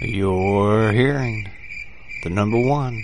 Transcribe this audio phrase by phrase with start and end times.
[0.00, 1.50] You're hearing
[2.22, 3.02] the number one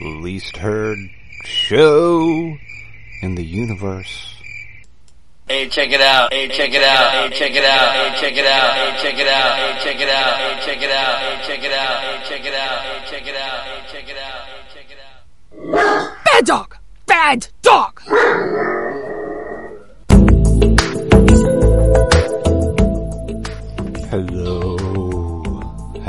[0.00, 0.96] least heard
[1.44, 2.56] show
[3.20, 4.40] in the universe.
[5.48, 6.32] Hey, check it out.
[6.32, 7.30] Hey, check it out.
[7.32, 7.94] Hey, check it out.
[7.94, 8.74] Hey, check it out.
[8.74, 9.56] Hey, check it out.
[9.56, 10.38] Hey, check it out.
[10.38, 11.18] Hey, check it out.
[11.18, 12.00] Hey, check it out.
[12.00, 12.80] Hey, check it out.
[12.80, 13.64] Hey, check it out.
[13.64, 14.44] Hey, check it out.
[14.46, 14.98] Hey, check it
[15.76, 16.14] out.
[16.24, 16.76] Bad dog!
[17.06, 18.00] Bad dog!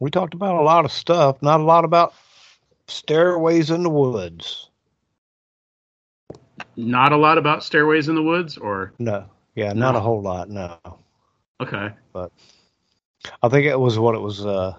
[0.00, 1.40] we talked about a lot of stuff.
[1.42, 2.14] Not a lot about
[2.88, 4.68] stairways in the woods.
[6.76, 9.98] Not a lot about Stairways in the Woods, or No, yeah, not No.
[9.98, 10.48] a whole lot.
[10.48, 10.78] No,
[11.60, 11.90] okay.
[12.12, 12.32] But
[13.42, 14.76] I think it was what it was uh,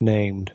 [0.00, 0.52] named.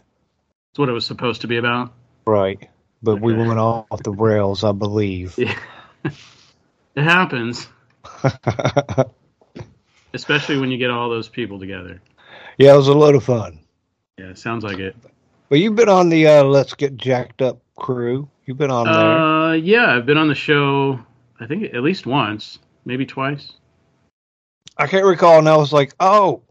[0.71, 1.93] It's what it was supposed to be about.
[2.25, 2.69] Right,
[3.03, 5.35] but we went off the rails, I believe.
[5.37, 5.57] Yeah.
[6.03, 7.67] it happens,
[10.13, 12.01] especially when you get all those people together.
[12.57, 13.59] Yeah, it was a load of fun.
[14.17, 14.95] Yeah, sounds like it.
[15.49, 18.29] Well, you've been on the uh, Let's Get Jacked Up crew.
[18.45, 18.95] You've been on there.
[18.95, 20.99] Uh, yeah, I've been on the show.
[21.39, 23.53] I think at least once, maybe twice.
[24.77, 26.41] I can't recall, and I was like, oh,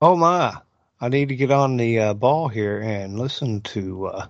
[0.00, 0.56] oh my,
[1.00, 4.26] I need to get on the uh, ball here and listen to uh,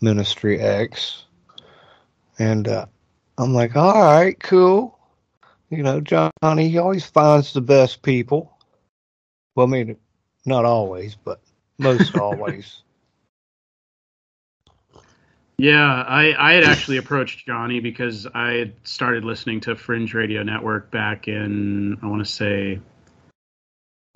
[0.00, 1.24] Ministry X.
[2.38, 2.86] And uh,
[3.38, 4.98] I'm like, all right, cool.
[5.70, 8.56] You know, Johnny, he always finds the best people.
[9.54, 9.96] Well, I mean,
[10.44, 11.40] not always, but
[11.78, 12.82] most always.
[15.56, 20.42] Yeah, I, I had actually approached Johnny because I had started listening to Fringe Radio
[20.42, 22.80] Network back in, I want to say,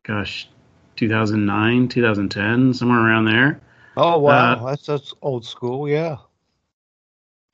[0.02, 0.48] gosh,
[0.96, 3.60] 2009, 2010, somewhere around there.
[3.96, 6.16] Oh wow, Uh, that's that's old school, yeah.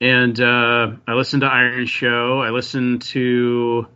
[0.01, 2.41] And uh, I listened to Iron Show.
[2.41, 3.87] I listened to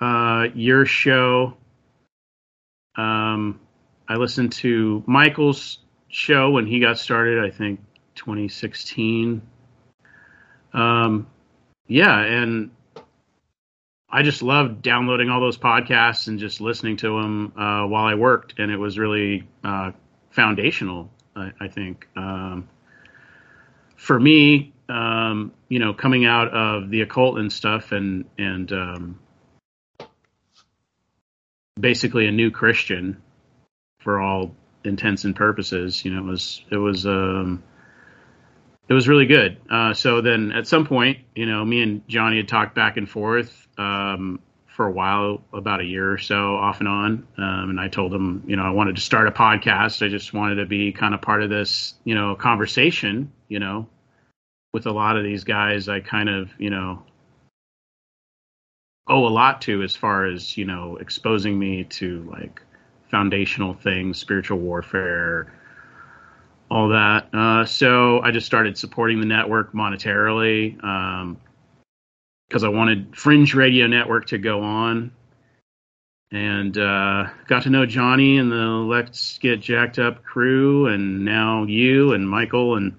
[0.00, 1.56] uh, your show.
[2.96, 3.60] Um,
[4.10, 5.78] I listened to Michael's
[6.08, 7.78] show when he got started, I think
[8.16, 9.40] 2016.
[10.72, 11.28] Um,
[11.86, 12.72] yeah, and
[14.08, 18.16] I just loved downloading all those podcasts and just listening to them uh, while I
[18.16, 19.92] worked, and it was really uh,
[20.30, 21.08] foundational.
[21.36, 22.68] I, I think um,
[23.94, 29.20] for me, um, you know, coming out of the occult and stuff, and and um,
[31.78, 33.22] basically a new Christian
[34.00, 34.54] for all
[34.84, 36.04] intents and purposes.
[36.04, 37.62] You know, it was it was um,
[38.88, 39.58] it was really good.
[39.70, 43.08] Uh, so then at some point, you know, me and Johnny had talked back and
[43.08, 47.26] forth um, for a while, about a year or so, off and on.
[47.38, 50.04] Um, and I told him, you know, I wanted to start a podcast.
[50.04, 53.32] I just wanted to be kind of part of this, you know, conversation.
[53.48, 53.88] You know,
[54.72, 57.04] with a lot of these guys, I kind of, you know,
[59.06, 62.62] owe a lot to as far as you know exposing me to like
[63.10, 65.52] foundational things, spiritual warfare,
[66.70, 67.28] all that.
[67.34, 70.76] Uh, so I just started supporting the network monetarily
[72.48, 75.12] because I wanted Fringe Radio Network to go on.
[76.32, 81.64] And uh, got to know Johnny and the Let's Get Jacked Up crew, and now
[81.64, 82.96] you and Michael, and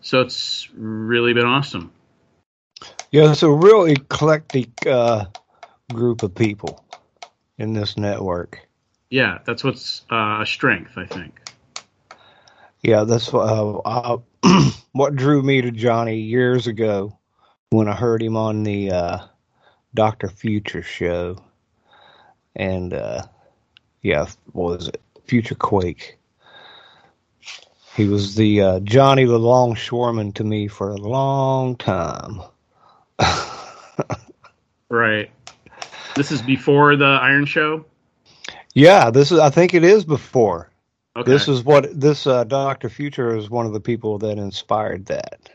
[0.00, 1.92] so it's really been awesome.
[3.10, 5.26] Yeah, it's a real eclectic uh,
[5.92, 6.83] group of people
[7.58, 8.66] in this network.
[9.10, 11.40] Yeah, that's what's uh, a strength, I think.
[12.82, 14.18] Yeah, that's uh, uh,
[14.92, 17.18] what drew me to Johnny years ago
[17.70, 19.18] when I heard him on the uh,
[19.94, 21.42] Doctor Future show,
[22.56, 23.22] and uh,
[24.02, 26.18] yeah, what was it Future Quake?
[27.96, 32.40] He was the uh, Johnny the Longshoreman to me for a long time.
[34.88, 35.30] right.
[36.16, 37.86] This is before the Iron Show.
[38.74, 39.38] Yeah, this is.
[39.38, 40.70] I think it is before.
[41.16, 41.30] Okay.
[41.30, 45.48] This is what this uh, Doctor Future is one of the people that inspired that.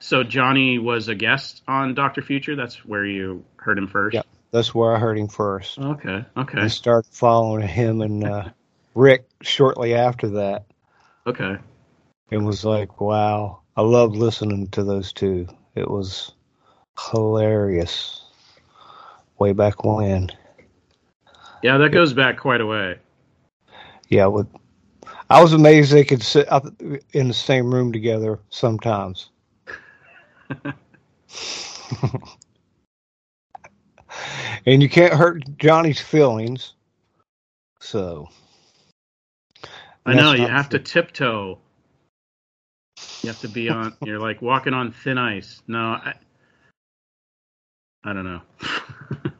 [0.00, 2.56] So Johnny was a guest on Doctor Future.
[2.56, 4.14] That's where you heard him first.
[4.14, 5.78] Yeah, that's where I heard him first.
[5.78, 6.24] Okay.
[6.36, 6.60] Okay.
[6.60, 8.48] I started following him and uh,
[8.94, 10.66] Rick shortly after that,
[11.26, 11.56] Okay.
[12.30, 15.46] and was like, "Wow, I love listening to those two.
[15.76, 16.32] It was
[17.12, 18.22] hilarious."
[19.38, 20.30] Way back when,
[21.62, 22.98] Yeah, that goes back quite a way.
[24.08, 24.26] yeah.
[24.26, 24.46] With
[25.28, 26.66] I was amazed they could sit up
[27.12, 29.30] in the same room together sometimes.
[34.66, 36.74] and you can't hurt Johnny's feelings.
[37.80, 38.28] So
[40.04, 41.58] I know you have to tiptoe.
[43.22, 43.96] You have to be on.
[44.04, 45.62] you're like walking on thin ice.
[45.66, 46.14] No, I,
[48.06, 48.42] I don't know.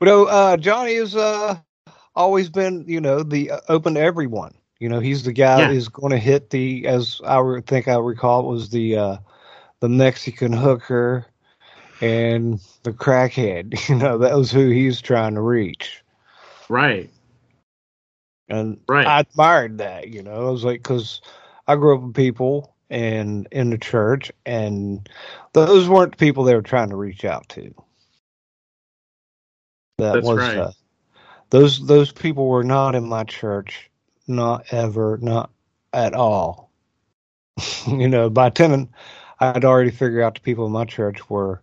[0.00, 1.56] But uh, uh, Johnny has uh,
[1.92, 4.40] always been, you know, the uh, open to everyone.
[4.66, 5.66] You know, he's the guy Yeah.
[5.66, 9.16] who's going to hit the, as I re- think I recall, it was the uh,
[9.80, 11.26] the Mexican hooker
[12.00, 13.74] and the crackhead.
[13.88, 16.04] You know, that was who he's trying to reach.
[16.68, 17.10] right.
[18.48, 19.14] And Right.
[19.14, 20.08] I admired that.
[20.08, 21.20] You know, I was like, because
[21.66, 25.08] I grew up with people and in the church, and
[25.54, 27.74] those weren't the people they were trying to reach out to.
[29.98, 30.56] That That's was right.
[30.56, 30.72] uh,
[31.50, 33.90] those those people were not in my church,
[34.28, 35.50] not ever, not
[35.92, 36.70] at all.
[37.88, 38.88] you know, by ten,
[39.40, 41.62] I'd already figured out the people in my church were.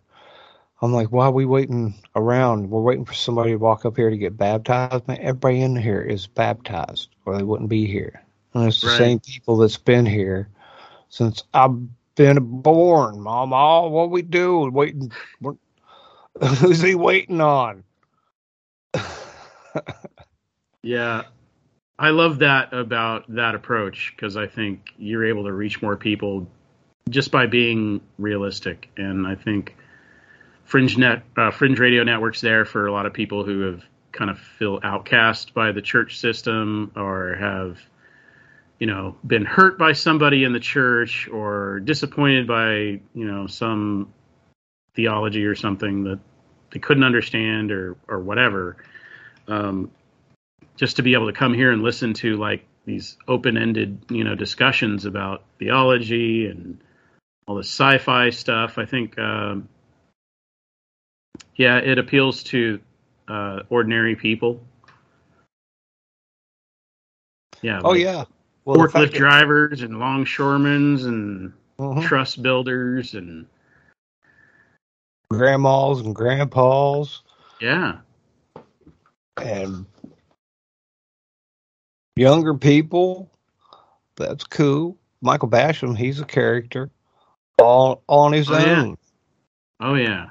[0.82, 2.70] I'm like, why are we waiting around?
[2.70, 5.08] We're waiting for somebody to walk up here to get baptized.
[5.08, 8.22] Man, everybody in here is baptized, or they wouldn't be here.
[8.54, 8.90] And it's the Right.
[8.90, 10.48] same people that's been here
[11.10, 11.78] since I've
[12.14, 13.20] been born.
[13.20, 14.70] Mama, what we do?
[14.70, 15.12] Waiting.
[16.58, 17.84] Who's he waiting on?
[20.82, 21.24] Yeah.
[21.98, 26.48] I love that about that approach because I think you're able to reach more people
[27.10, 28.88] just by being realistic.
[28.96, 29.76] And I think
[30.64, 34.30] Fringe Net, uh, Fringe Radio Network's there for a lot of people who have kind
[34.30, 37.78] of feel outcast by the church system or have,
[38.80, 44.12] you know, been hurt by somebody in the church or disappointed by, you know, some
[44.94, 46.18] theology or something that
[46.72, 48.78] they couldn't understand or or whatever.
[49.46, 49.90] Um,
[50.76, 54.34] just to be able to come here and listen to like these open-ended you know
[54.34, 56.80] discussions about theology and
[57.46, 59.68] all the sci-fi stuff i think um,
[61.56, 62.80] yeah it appeals to
[63.28, 64.60] uh, ordinary people
[67.60, 68.24] yeah Oh like yeah.
[68.64, 72.02] Well, forklift drivers and longshoremen and Mhm.
[72.02, 73.46] truss builders and
[75.30, 77.22] grandmas and grandpas
[77.60, 77.98] yeah
[79.38, 79.86] and
[82.16, 83.30] younger people.
[84.16, 84.98] That's cool.
[85.22, 86.90] Michael Basham, he's a character
[87.58, 88.82] all on his Oh, yeah.
[88.82, 88.96] own.
[89.80, 90.30] oh yeah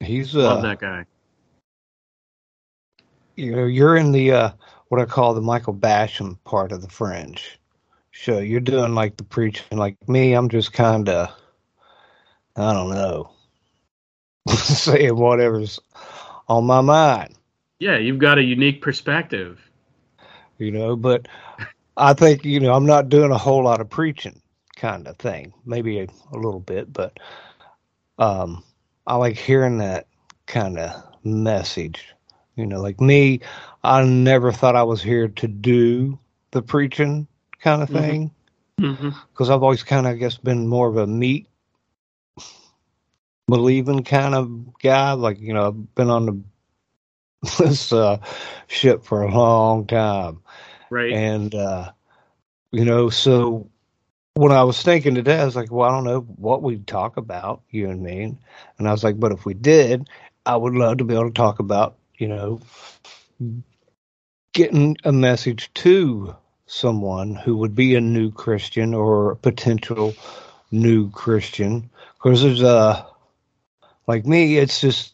[0.00, 1.04] He's love uh, that guy
[3.36, 4.50] you know, you're in the uh,
[4.88, 7.58] what I call the Michael Basham part of the Fringe
[8.10, 8.38] show.
[8.38, 10.32] You're doing like the preaching, like me.
[10.34, 11.30] I'm just kind of,
[12.56, 13.30] I don't know,
[14.48, 15.80] saying whatever's
[16.48, 17.34] on my mind.
[17.80, 19.60] yeah you've got a unique perspective
[20.58, 21.26] you know but
[21.96, 24.40] i think you know i'm not doing a whole lot of preaching
[24.76, 27.18] kind of thing maybe a, a little bit but
[28.18, 28.62] um
[29.06, 30.06] i like hearing that
[30.46, 30.92] kind of
[31.24, 32.14] message
[32.56, 33.40] you know like me
[33.84, 36.18] i never thought i was here to do
[36.52, 37.26] the preaching
[37.60, 37.92] kind of Mhm.
[37.92, 38.30] thing
[39.32, 41.48] because i've always kind of i guess been more of a meat
[43.48, 46.40] believing kind of guy like you know i've been on the
[47.58, 48.18] this uh,
[48.66, 50.40] ship for a long time
[50.90, 51.12] Right.
[51.12, 51.92] And uh,
[52.72, 53.68] you know, so
[54.34, 57.16] when I was thinking today, I was like, well, I don't know what we'd talk
[57.16, 58.36] about, you and me.
[58.78, 60.08] And I was like, but if we did,
[60.46, 62.60] I would love to be able to talk about, you know,
[64.52, 66.34] getting a message to
[66.66, 70.14] someone who would be a new Christian or a potential
[70.70, 71.90] new Christian.
[72.14, 73.06] Because there's a,
[74.06, 75.12] like me, it's just,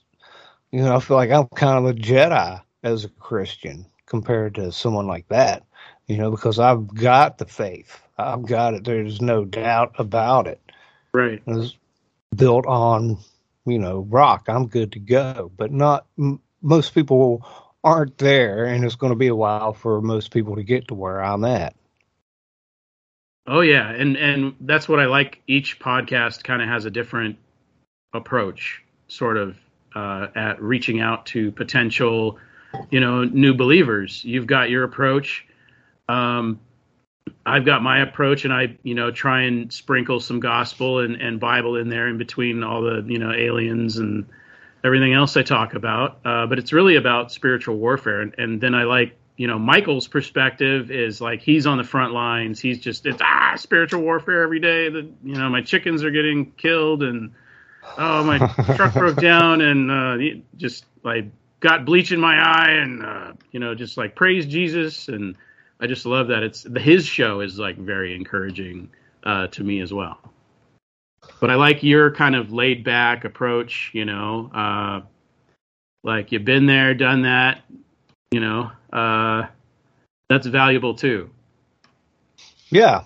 [0.71, 4.73] you know, I feel like I'm kind of a Jedi as a Christian compared to
[4.73, 5.65] someone like that,
[6.07, 8.01] you know, because I've got the faith.
[8.19, 8.85] I've got it.
[8.85, 10.61] There's no doubt about it.
[11.13, 11.43] Right.
[11.47, 11.77] It's
[12.35, 13.19] built on,
[13.67, 14.45] you know, rock.
[14.49, 15.51] I'm good to go.
[15.57, 16.07] But not
[16.63, 17.47] most people
[17.85, 20.95] aren't there, and it's going to be a while for most people to get to
[20.95, 21.75] where I'm at.
[23.47, 25.43] Oh yeah, and and that's what I like.
[25.47, 27.37] Each podcast kind of has a different
[28.15, 29.57] approach, sort of
[29.95, 32.39] uh, at reaching out to potential,
[32.91, 34.25] you know, new believers.
[34.25, 35.45] You've got your approach.
[36.09, 36.61] Um,
[37.45, 41.41] I've got my approach, and I, you know, try and sprinkle some gospel and, and
[41.41, 44.27] Bible in there in between all the, you know, aliens and
[44.85, 46.19] everything else I talk about.
[46.25, 50.09] Uh, but it's really about spiritual warfare, and, and then I like you know Michael's
[50.09, 52.61] perspective is like he's on the front lines.
[52.61, 54.89] He's just it's ah spiritual warfare every day.
[54.89, 57.33] The you know my chickens are getting killed and
[57.99, 58.39] oh my
[58.77, 61.27] truck broke down and uh, just like
[61.61, 65.37] got bleach in my eye and uh, you know just like praise Jesus and
[65.81, 68.91] I just love that it's his show is like very encouraging
[69.25, 70.32] uh, to me as well.
[71.43, 73.91] But I like your kind of laid back approach.
[73.93, 75.01] You know, uh,
[76.05, 77.63] like you've been there, done that.
[78.31, 79.49] You know, uh,
[80.29, 81.31] that's valuable too.
[82.71, 83.03] Yeah.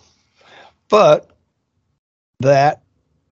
[0.91, 1.31] But
[2.41, 2.83] that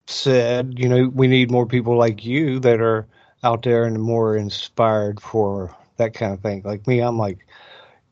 [0.08, 3.06] said, you know, we need more people like you that are
[3.44, 6.62] out there and more inspired for that kind of thing.
[6.64, 7.46] Like me, I'm like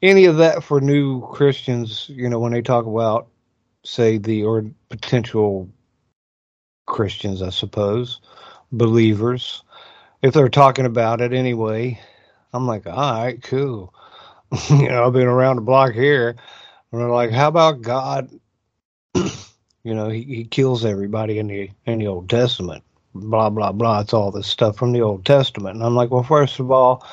[0.01, 3.29] any of that for new Christians, you know, when they talk about
[3.86, 5.69] say the or potential
[6.86, 8.22] Christians, I suppose,
[8.72, 9.64] believers,
[10.22, 12.00] if they're talking about it anyway,
[12.54, 13.94] I'm like, all right, cool.
[14.70, 16.36] you know, I've been around the block here.
[16.92, 18.30] And they're like, how about God?
[19.16, 22.84] you know, he, he kills everybody in the in the Old Testament.
[23.16, 24.02] Blah blah blah.
[24.02, 25.76] It's all this stuff from the Old Testament.
[25.76, 27.06] And I'm like, well, first of all,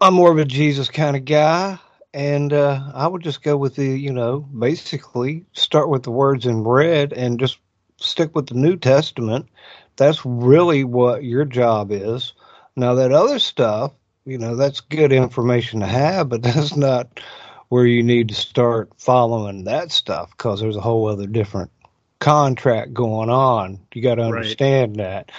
[0.00, 1.78] I'm more of a Jesus kind of guy,
[2.18, 6.46] and uh, I would just go with the, you know, basically start with the words
[6.46, 7.58] in red and just
[7.98, 9.46] stick with the New Testament.
[9.94, 12.32] That's really what your job is.
[12.74, 13.92] Now that other stuff,
[14.24, 17.20] you know, that's good information to have, but that's not
[17.68, 21.70] where you need to start following that stuff because there's a whole other different
[22.18, 23.78] contract going on.
[23.94, 25.04] You got to understand right.
[25.04, 25.32] that.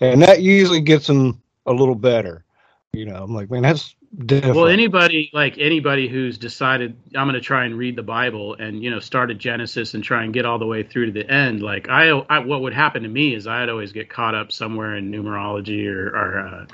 [0.00, 2.44] And that usually gets them a little better.
[2.92, 7.40] You know, I'm like, man, that's Well, anybody like anybody who's decided I'm going to
[7.40, 10.58] try and read the Bible and you know started Genesis and try and get all
[10.58, 11.62] the way through to the end.
[11.62, 14.96] Like I, I what would happen to me is I'd always get caught up somewhere
[14.96, 16.66] in numerology or, or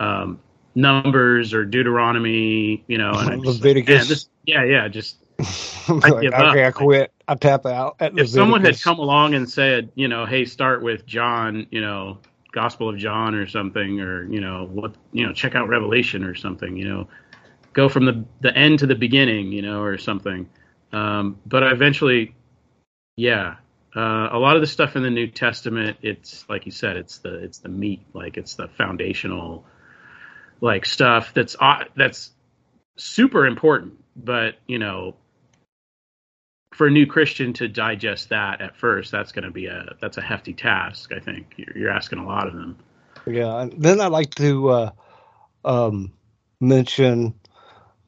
[0.00, 0.40] uh, um,
[0.76, 4.00] numbers or Deuteronomy, you know, and Leviticus.
[4.00, 5.16] Like, this, yeah, yeah, just
[5.88, 6.54] like, okay, up.
[6.54, 7.12] I quit.
[7.26, 7.96] I tap out.
[7.98, 12.18] if someone had come along and said, you know, hey, start with John, you know,
[12.56, 16.34] Gospel of John or something, or you know what, you know, check out Revelation or
[16.34, 17.06] something, you know,
[17.74, 20.48] go from the the end to the beginning, you know, or something.
[20.90, 22.34] Um, but eventually,
[23.14, 23.56] yeah,
[23.94, 27.18] uh, a lot of the stuff in the New Testament, it's like you said, it's
[27.18, 29.66] the it's the meat, like it's the foundational,
[30.62, 32.30] like stuff that's uh, that's
[32.96, 34.02] super important.
[34.16, 35.16] But you know,
[36.76, 40.18] for a new Christian to digest that at first, that's going to be a that's
[40.18, 41.10] a hefty task.
[41.10, 42.76] I think you're, you're asking a lot of them.
[43.26, 44.90] Yeah, and then I'd like to uh,
[45.64, 46.12] um,
[46.60, 47.34] mention.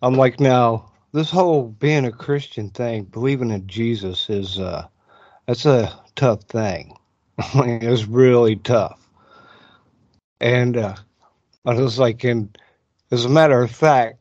[0.03, 4.87] I'm like now this whole being a Christian thing, believing in Jesus is uh,
[5.47, 6.95] that's a tough thing.
[7.39, 9.01] it's really tough,
[10.43, 10.95] and uh,
[11.65, 12.57] I was like, and
[13.11, 14.19] as a matter of fact,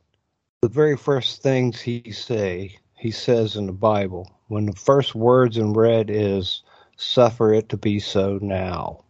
[0.62, 5.56] the very first things he say he says in the Bible when the first words
[5.56, 6.62] in red is
[6.96, 9.04] suffer it to be so now.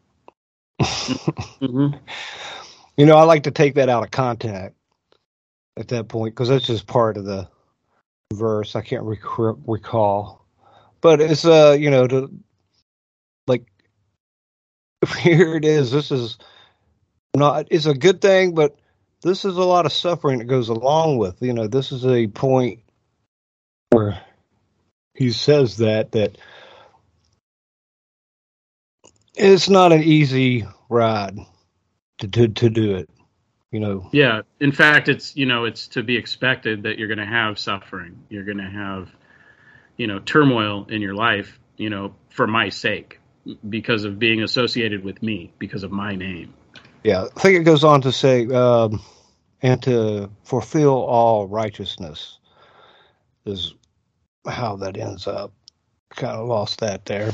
[0.81, 1.97] mm-hmm.
[2.97, 4.77] You know, I like to take that out of context
[5.77, 7.49] at that point because that's just part of the
[8.33, 8.77] verse.
[8.77, 10.45] I can't rec- recall,
[11.01, 12.31] but it's uh, you know, to
[13.47, 13.67] like
[15.19, 15.91] here it is.
[15.93, 16.39] This is
[17.35, 17.69] not.
[17.71, 18.77] It's a good thing, but
[19.23, 21.41] this is a lot of suffering that goes along with.
[21.41, 22.81] You know, this is a point
[23.91, 24.21] where
[25.19, 26.39] he says that that
[29.35, 31.37] it's not an easy ride
[32.19, 33.11] to to, to do it.
[33.73, 34.43] You know, Yeah.
[34.61, 38.25] In fact, it's you know it's to be expected that you're going to have suffering.
[38.29, 39.11] You're going to have
[39.97, 41.59] you know turmoil in your life.
[41.77, 43.21] You know, for my sake,
[43.69, 46.55] because of being associated with me, because of my name.
[47.03, 47.25] yeah.
[47.25, 49.01] I think it goes on to say, um,
[49.63, 52.39] and to fulfill all righteousness
[53.45, 53.75] is
[54.47, 55.53] how that ends up.
[56.11, 57.33] Kind of lost that there,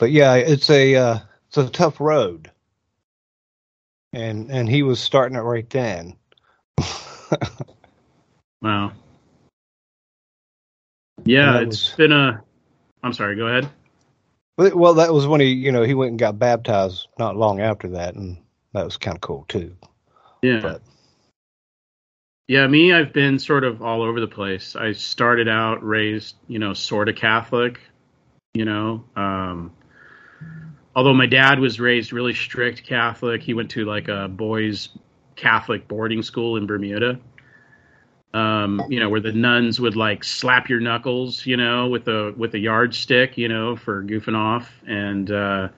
[0.00, 2.50] but yeah, it's a uh, it's a tough road,
[4.12, 6.16] and and he was starting it right then.
[8.62, 8.92] Wow.
[11.24, 12.42] Yeah, it's was- been a.
[13.02, 13.36] I'm sorry.
[13.36, 13.68] Go ahead.
[14.58, 17.60] Well, well, that was when he, you know, he went and got baptized not long
[17.60, 18.36] after that, and
[18.74, 19.74] that was kind of cool too.
[20.42, 20.60] Yeah.
[20.60, 20.82] But
[22.50, 24.74] Yeah, me, I've been sort of all over the place.
[24.74, 27.78] I started out raised, you know, sort of Catholic,
[28.54, 29.04] you know.
[29.14, 29.72] Um,
[30.96, 34.88] although my dad was raised really strict Catholic, he went to like a boys'
[35.36, 37.20] Catholic boarding school in Bermuda.
[38.34, 42.34] Um, you know, where the nuns would like slap your knuckles, you know, with a
[42.36, 44.68] with a yardstick, you know, for goofing off.
[44.88, 45.68] And uh,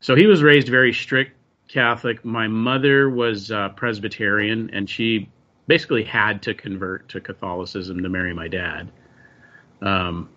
[0.00, 1.32] so he was raised very strict
[1.66, 2.24] Catholic.
[2.24, 5.28] My mother was uh, Presbyterian, and she
[5.68, 8.90] basically had to convert to Catholicism to marry my dad.
[9.80, 10.30] Um,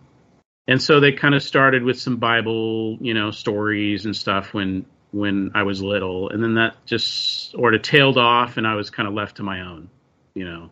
[0.67, 4.85] and so they kind of started with some Bible, you know, stories and stuff when
[5.11, 8.89] when I was little, and then that just sort of tailed off, and I was
[8.89, 9.89] kind of left to my own,
[10.35, 10.69] you know.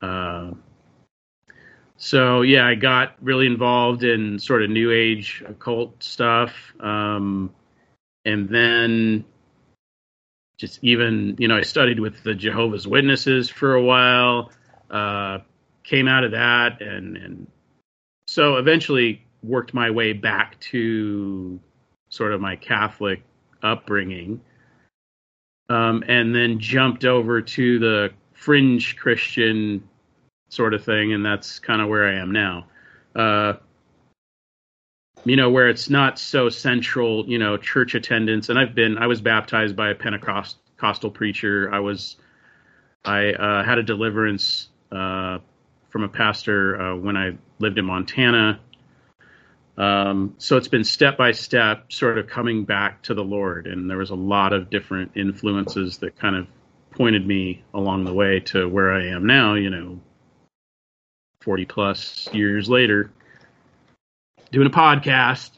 [0.00, 0.54] Uh,
[1.98, 7.52] so yeah, I got really involved in sort of New Age occult stuff, um,
[8.24, 9.24] and then
[10.58, 14.50] just even you know I studied with the Jehovah's Witnesses for a while.
[14.90, 15.38] Uh,
[15.84, 17.46] came out of that, and and
[18.26, 21.58] so eventually worked my way back to
[22.10, 23.22] sort of my Catholic
[23.62, 24.40] upbringing,
[25.68, 29.88] um, and then jumped over to the fringe Christian
[30.48, 32.66] sort of thing, and that's kind of where I am now.
[33.14, 33.54] Uh,
[35.28, 38.48] you know, where it's not so central, you know, church attendance.
[38.48, 41.72] And I've been, I was baptized by a Pentecostal preacher.
[41.72, 42.16] I was,
[43.04, 45.38] I uh, had a deliverance uh,
[45.90, 48.60] from a pastor uh, when I lived in Montana.
[49.76, 53.66] Um, so it's been step by step, sort of coming back to the Lord.
[53.66, 56.46] And there was a lot of different influences that kind of
[56.90, 60.00] pointed me along the way to where I am now, you know,
[61.42, 63.12] 40 plus years later,
[64.50, 65.50] doing a podcast.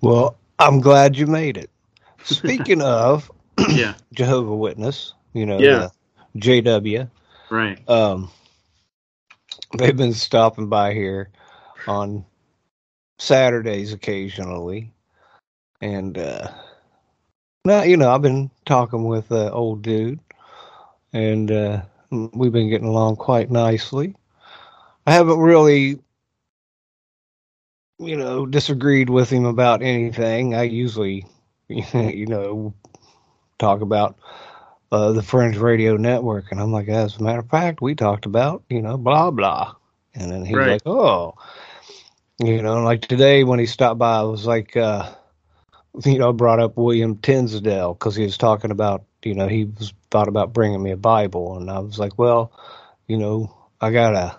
[0.00, 1.70] well, I'm glad you made it.
[2.24, 3.30] Speaking of
[3.70, 5.88] Yeah, Jehovah Witness, you know, Yeah.
[6.36, 7.10] JW,
[7.50, 7.78] right.
[7.88, 8.30] um,
[9.78, 11.30] they've been stopping by here
[11.86, 12.24] on
[13.18, 14.92] Saturdays occasionally,
[15.80, 16.48] and uh,
[17.64, 20.20] now you know I've been talking with uh, old dude,
[21.12, 24.14] and uh, we've been getting along quite nicely.
[25.08, 26.00] I haven't really,
[27.98, 30.54] you know, disagreed with him about anything.
[30.54, 31.26] I usually,
[31.68, 32.74] you know,
[33.58, 34.18] talk about
[34.92, 38.26] uh, the Fringe Radio Network, and I'm like, as a matter of fact, we talked
[38.26, 39.74] about, you know, blah blah,
[40.14, 40.76] and then he's Right.
[40.76, 41.34] like, oh,
[42.40, 45.14] you know, like today when he stopped by, I was like, uh,
[46.04, 49.64] you know, I brought up William Tyndale because he was talking about, you know, he
[49.64, 52.52] was thought about bringing me a Bible, and I was like, well,
[53.06, 54.36] you know, I got a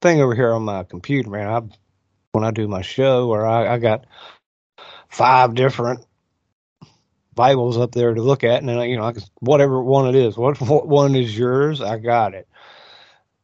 [0.00, 1.48] thing over here on my computer, man.
[1.48, 1.60] I
[2.32, 4.06] when I do my show, or I, I got
[5.08, 6.06] five different
[7.34, 10.14] Bibles up there to look at, and then you know, I can, whatever one it
[10.14, 12.48] is, what, what one is yours, I got it.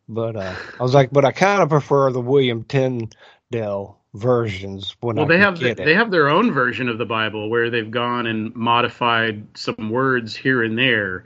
[0.09, 5.17] But uh, I was like, but I kind of prefer the William Tyndale versions when
[5.17, 7.91] Well, I they have get they have their own version of the Bible where they've
[7.91, 11.25] gone and modified some words here and there.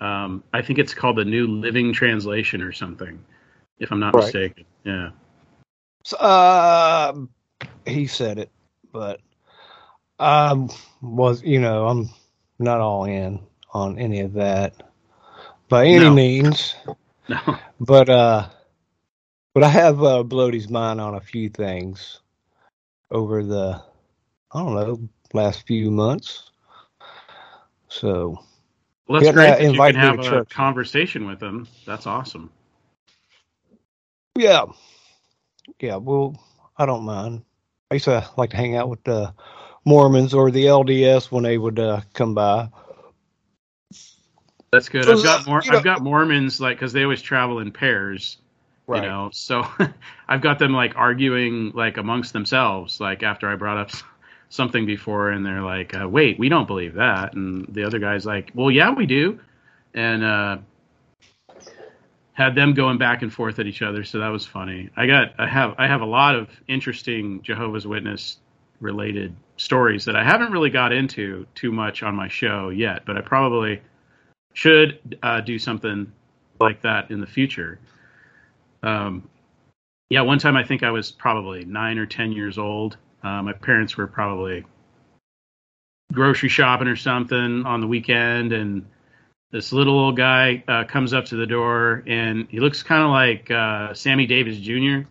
[0.00, 3.22] Um, I think it's called the New Living Translation or something,
[3.82, 4.24] if I'm not Right.
[4.24, 4.64] mistaken.
[4.84, 5.10] Yeah.
[6.04, 7.14] So, uh,
[7.86, 8.50] he said it,
[8.92, 9.20] but
[10.18, 10.66] I
[11.02, 12.08] was, you know, I'm
[12.58, 13.40] not all in
[13.72, 14.74] on any of that
[15.68, 16.14] by any No.
[16.14, 16.74] means.
[17.28, 17.38] No.
[17.80, 18.48] But uh,
[19.54, 22.20] but I have uh, blowed his mind on a few things
[23.10, 23.82] over the
[24.52, 26.50] I don't know last few months.
[27.88, 28.38] So
[29.06, 30.50] Well, that's great that you can invite me to have a church.
[30.50, 31.68] conversation with them.
[31.86, 32.50] That's awesome.
[34.36, 34.64] Yeah,
[35.80, 35.96] yeah.
[35.96, 36.36] Well,
[36.76, 37.42] I don't mind.
[37.90, 39.34] I used to like to hang out with the
[39.84, 42.68] Mormons or the LDS when they would uh, come by.
[44.70, 45.08] That's good.
[45.08, 45.62] I've got more.
[45.68, 48.38] I've got Mormons like because they always travel in pairs.
[48.88, 49.66] You know, so
[50.28, 53.00] I've got them like arguing like amongst themselves.
[53.00, 53.90] Like after I brought up
[54.48, 58.26] something before, and they're like, uh, "Wait, we don't believe that," and the other guy's
[58.26, 59.38] like, "Well, yeah, we do,"
[59.94, 60.58] and uh,
[62.32, 64.04] had them going back and forth at each other.
[64.04, 64.90] So that was funny.
[64.96, 68.38] I got I have I have a lot of interesting Jehovah's Witness
[68.80, 73.16] related stories that I haven't really got into too much on my show yet, but
[73.16, 73.80] I probably
[74.54, 76.12] should uh, do something
[76.58, 77.78] like that in the future.
[78.82, 79.28] Um,
[80.10, 82.96] yeah, one time I think I was probably nine or ten years old.
[83.22, 84.64] Uh, my parents were probably
[86.12, 88.84] grocery shopping or something on the weekend, and
[89.52, 93.10] this little old guy uh, comes up to the door, and he looks kind of
[93.10, 95.02] like uh, Sammy Davis Jr.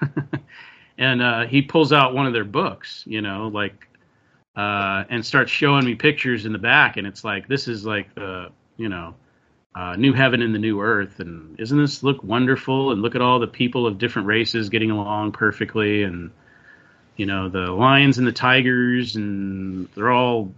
[0.98, 3.88] and uh, he pulls out one of their books, you know, like,
[4.54, 8.14] uh, and starts showing me pictures in the back, and it's like this is like
[8.14, 9.14] the, you know,
[9.74, 12.92] uh, new heaven and the new earth, and isn't this look wonderful?
[12.92, 16.30] And look at all the people of different races getting along perfectly, and
[17.16, 20.52] you know the lions and the tigers, and they're all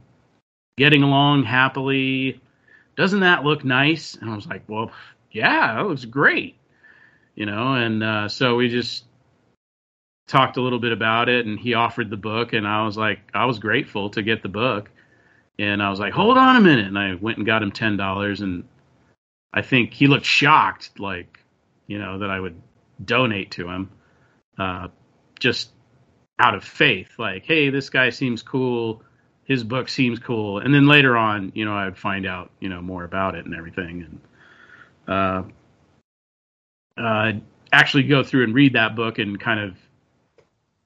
[0.76, 2.40] getting along happily.
[2.96, 4.14] Doesn't that look nice?
[4.14, 4.90] And I was like, well,
[5.30, 6.56] yeah, that looks great,
[7.34, 7.74] you know.
[7.74, 9.04] And uh, so we just
[10.26, 13.20] talked a little bit about it, and he offered the book, and I was like,
[13.34, 14.90] I was grateful to get the book.
[15.58, 16.86] And I was like, hold on a minute.
[16.86, 18.42] And I went and got him $10.
[18.42, 18.64] And
[19.52, 21.38] I think he looked shocked, like,
[21.86, 22.60] you know, that I would
[23.02, 23.90] donate to him
[24.58, 24.88] uh,
[25.38, 25.70] just
[26.38, 27.10] out of faith.
[27.18, 29.02] Like, hey, this guy seems cool.
[29.46, 30.58] His book seems cool.
[30.58, 33.46] And then later on, you know, I would find out, you know, more about it
[33.46, 34.20] and everything.
[35.06, 35.46] And
[36.98, 37.32] uh, uh,
[37.72, 39.76] actually go through and read that book and kind of,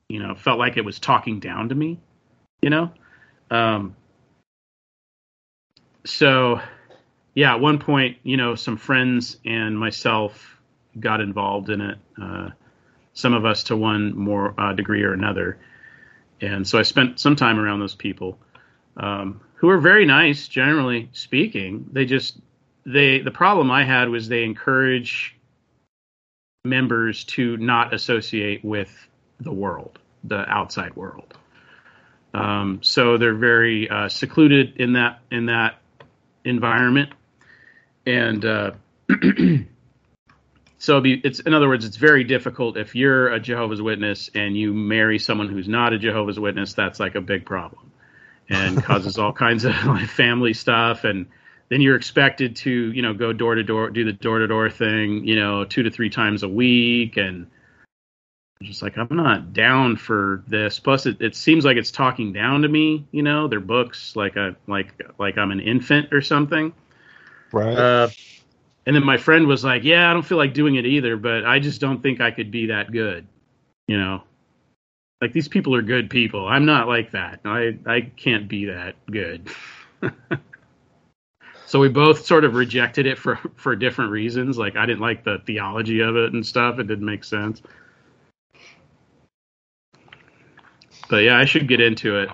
[0.08, 1.98] you know, felt like it was talking down to me,
[2.60, 2.90] you know?
[3.50, 3.96] Um,
[6.04, 6.60] so
[7.34, 10.58] yeah, at one point, you know, some friends and myself
[10.98, 11.98] got involved in it.
[12.20, 12.50] Uh,
[13.12, 15.58] some of us to one more uh, degree or another,
[16.40, 18.38] and so I spent some time around those people,
[18.96, 21.86] um, who are very nice, generally speaking.
[21.92, 22.38] They just
[22.86, 25.36] they the problem I had was they encourage
[26.64, 28.90] members to not associate with
[29.40, 31.34] the world, the outside world.
[32.32, 35.80] Um, so they're very uh, secluded in that in that
[36.44, 37.10] environment,
[38.06, 38.70] and uh,
[40.78, 44.56] so be, it's in other words, it's very difficult if you're a Jehovah's Witness and
[44.56, 46.74] you marry someone who's not a Jehovah's Witness.
[46.74, 47.89] That's like a big problem,
[48.50, 51.04] and causes all kinds of like family stuff.
[51.04, 51.26] And
[51.68, 54.68] then you're expected to you know go door to door do the door to door
[54.68, 57.16] thing you know two to three times a week.
[57.16, 57.46] And
[58.60, 60.78] I'm just like i'm not down for this.
[60.78, 64.36] Plus it, it seems like it's talking down to me you know their books like
[64.36, 66.72] a like like i'm an infant or something.
[67.52, 67.76] Right.
[67.76, 68.08] uh,
[68.86, 71.44] and then my friend was like yeah i don't feel like doing it either but
[71.44, 73.26] i just don't think i could be that good
[73.86, 74.22] you know
[75.20, 76.46] like these people are good people.
[76.46, 77.40] I'm not like that.
[77.44, 79.48] I i can't be that good.
[81.70, 84.58] So we both sort of rejected it for for different reasons.
[84.58, 86.80] Like i didn't like the theology of it and stuff.
[86.80, 87.62] It didn't make sense.
[91.08, 92.30] But yeah i should get into it.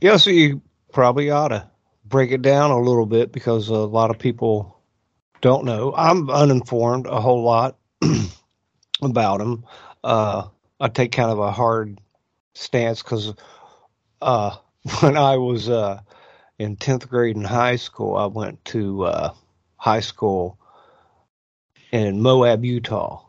[0.00, 0.62] Yeah, so you
[0.92, 1.70] probably ought to
[2.04, 4.80] break it down a little bit because a lot of people
[5.40, 5.94] don't know.
[5.96, 7.76] I'm uninformed a whole lot
[9.00, 9.64] about them.
[10.02, 10.48] Uh,
[10.84, 11.98] I take kind of a hard
[12.54, 13.32] stance because
[14.20, 14.56] uh,
[15.00, 16.00] when I was uh,
[16.58, 19.34] in 10th grade in high school, I went to uh,
[19.78, 20.58] high school
[21.90, 23.24] in Moab, Utah.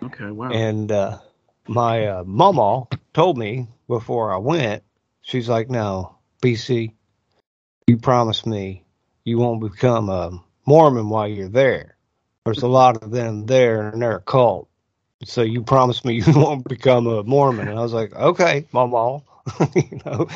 [0.00, 1.18] okay wow And uh,
[1.66, 4.84] my uh, mama told me before I went,
[5.22, 6.92] she's like, "No, BC,
[7.88, 8.84] you promised me
[9.24, 11.96] you won't become a Mormon while you're there.
[12.44, 14.69] There's a lot of them there, and they're a cult.
[15.24, 19.22] So you promised me you won't become a Mormon." And I was like, "Okay, mama."
[19.74, 20.28] you know.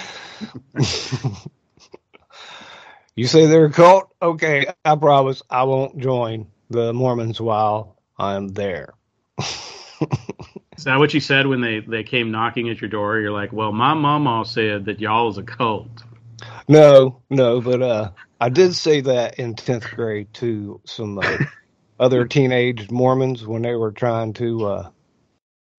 [3.16, 4.12] you say they're a cult?
[4.20, 8.94] Okay, I promise I won't join the Mormons while I'm there.
[10.76, 13.18] Is that what you said when they, they came knocking at your door?
[13.18, 16.02] You're like, well, my mama said that y'all is a cult.
[16.68, 21.38] No, no, but uh, I did say that in tenth grade to some uh,
[21.98, 24.90] other teenage Mormons when they were trying to, uh,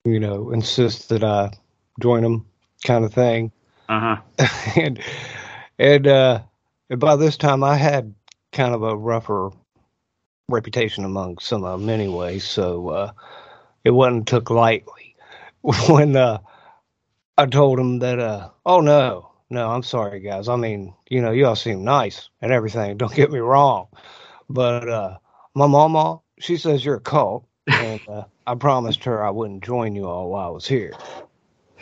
[0.06, 1.52] you know, insist that I
[2.00, 2.46] join them,
[2.86, 3.52] kind of thing.
[3.90, 4.48] Uh huh.
[4.76, 5.00] and
[5.78, 6.42] and uh,
[6.90, 8.14] and by this time I had
[8.52, 9.52] kind of a rougher
[10.50, 13.12] reputation among some of them anyway, so uh,
[13.84, 15.16] it wasn't took lightly
[15.90, 16.40] when uh,
[17.38, 18.20] I told them that.
[18.20, 20.48] Uh, oh no, no, I'm sorry, guys.
[20.48, 22.98] I mean, you know, you all seem nice and everything.
[22.98, 23.88] Don't get me wrong,
[24.50, 25.18] but uh,
[25.56, 29.96] my mama, she says you're a cult, and uh, I promised her I wouldn't join
[29.96, 30.94] you all while I was here.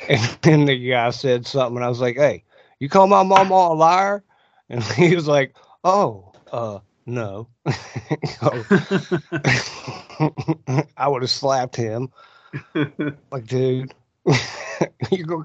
[0.07, 2.43] and then the guy said something, and I was like, "Hey,
[2.79, 4.23] you call my mom a liar?"
[4.69, 7.49] And he was like, "Oh, uh, no."
[10.95, 12.09] I would have slapped him.
[13.31, 13.93] Like, dude,
[15.11, 15.43] you go.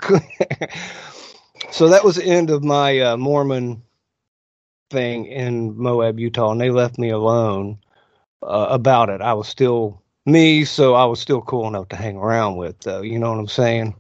[1.71, 3.83] so that was the end of my uh, Mormon
[4.91, 7.79] thing in Moab, Utah, and they left me alone
[8.43, 9.21] uh, about it.
[9.21, 13.03] I was still me, so I was still cool enough to hang around with, though.
[13.03, 13.95] You know what I'm saying?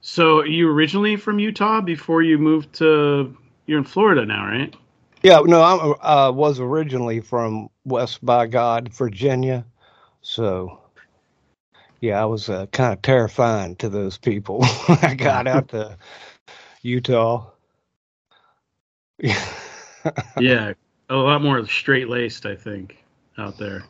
[0.00, 3.36] So, you originally from Utah before you moved to?
[3.66, 4.74] You're in Florida now, right?
[5.22, 9.66] Yeah, no, I uh, was originally from West by God, Virginia.
[10.22, 10.80] So,
[12.00, 15.98] yeah, I was uh, kind of terrifying to those people when I got out to
[16.82, 17.50] Utah.
[20.38, 20.72] yeah,
[21.08, 23.04] a lot more straight laced, I think,
[23.38, 23.84] out there.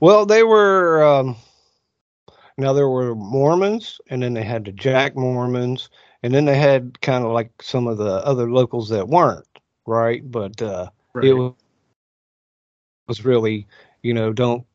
[0.00, 1.02] Well, they were.
[1.02, 1.36] Um,
[2.58, 5.90] now there were Mormons, and then they had the Jack Mormons,
[6.22, 9.46] and then they had kind of like some of the other locals that weren't
[9.86, 11.28] right, but uh, Right.
[11.28, 11.52] it was,
[13.08, 13.66] was really,
[14.02, 14.66] you know, don't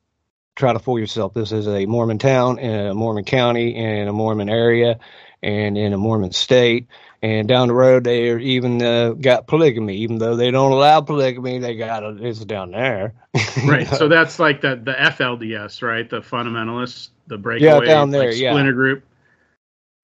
[0.56, 1.34] try to fool yourself.
[1.34, 5.00] This is a Mormon town and a Mormon county and a Mormon area
[5.42, 6.88] and in a Mormon state.
[7.22, 11.60] And down the road, they even uh, got polygamy, even though they don't allow polygamy.
[11.60, 12.22] They got it.
[12.22, 13.14] It's down there,
[13.68, 13.88] right.
[13.88, 16.10] So that's like the the FLDS, right?
[16.10, 18.52] The fundamentalists, the breakaway down there, like, yeah.
[18.52, 19.04] splinter group.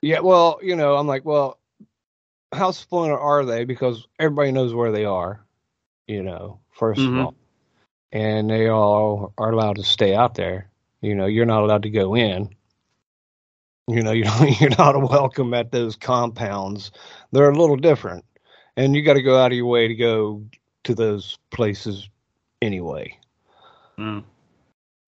[0.01, 1.59] Yeah, well, you know, I'm like, well,
[2.53, 3.65] how splinter are they?
[3.65, 5.43] Because everybody knows where they are,
[6.05, 7.07] you know, 1st Mhm.
[7.07, 7.35] of all.
[8.11, 10.69] And they all are allowed to stay out there.
[11.01, 12.49] You know, you're not allowed to go in.
[13.87, 16.91] You know, you don't, you're not welcome at those compounds.
[17.31, 18.25] They're a little different.
[18.77, 20.43] And you got to go out of your way to go
[20.85, 22.09] to those places
[22.61, 23.17] anyway
[23.99, 24.23] Oh.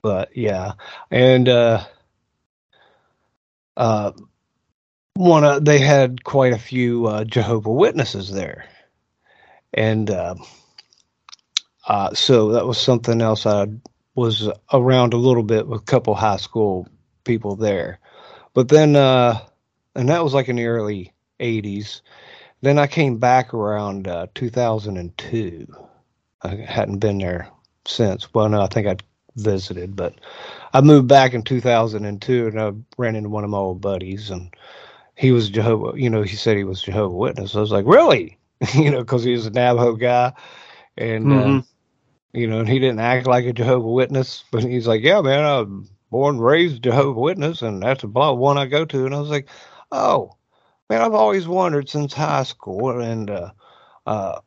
[0.03, 0.73] but yeah
[1.11, 1.83] and uh
[3.77, 4.11] uh
[5.15, 8.65] one of they had quite a few uh jehovah witnesses there
[9.73, 10.35] and uh,
[11.89, 13.67] uh so that was something else i
[14.15, 16.87] was around a little bit with a couple high school
[17.25, 17.99] people there
[18.55, 19.39] but then uh
[19.95, 22.01] and that was like in the early 80s
[22.61, 25.67] then i came back around uh 2002
[26.43, 27.49] i hadn't been there
[27.87, 28.97] since well no i think i
[29.37, 30.15] visited but
[30.73, 34.53] I moved back in 2002 and I ran into one of my old buddies and
[35.15, 37.55] he was Jehovah, you know, he said he was Jehovah Witness.
[37.55, 38.37] I was like, really?
[38.75, 40.33] you know, because he was a Navajo guy
[40.97, 41.65] and, uh, Mhm.
[42.33, 45.43] You know, and he didn't act like a Jehovah Witness, but he's like, yeah, man,
[45.43, 49.05] I'm born and raised Jehovah Witness and that's the blah one I go to.
[49.05, 49.47] And I was like,
[49.91, 50.35] oh,
[50.89, 53.01] man, I've always wondered since high school.
[53.01, 53.51] And, uh,
[54.05, 54.39] uh,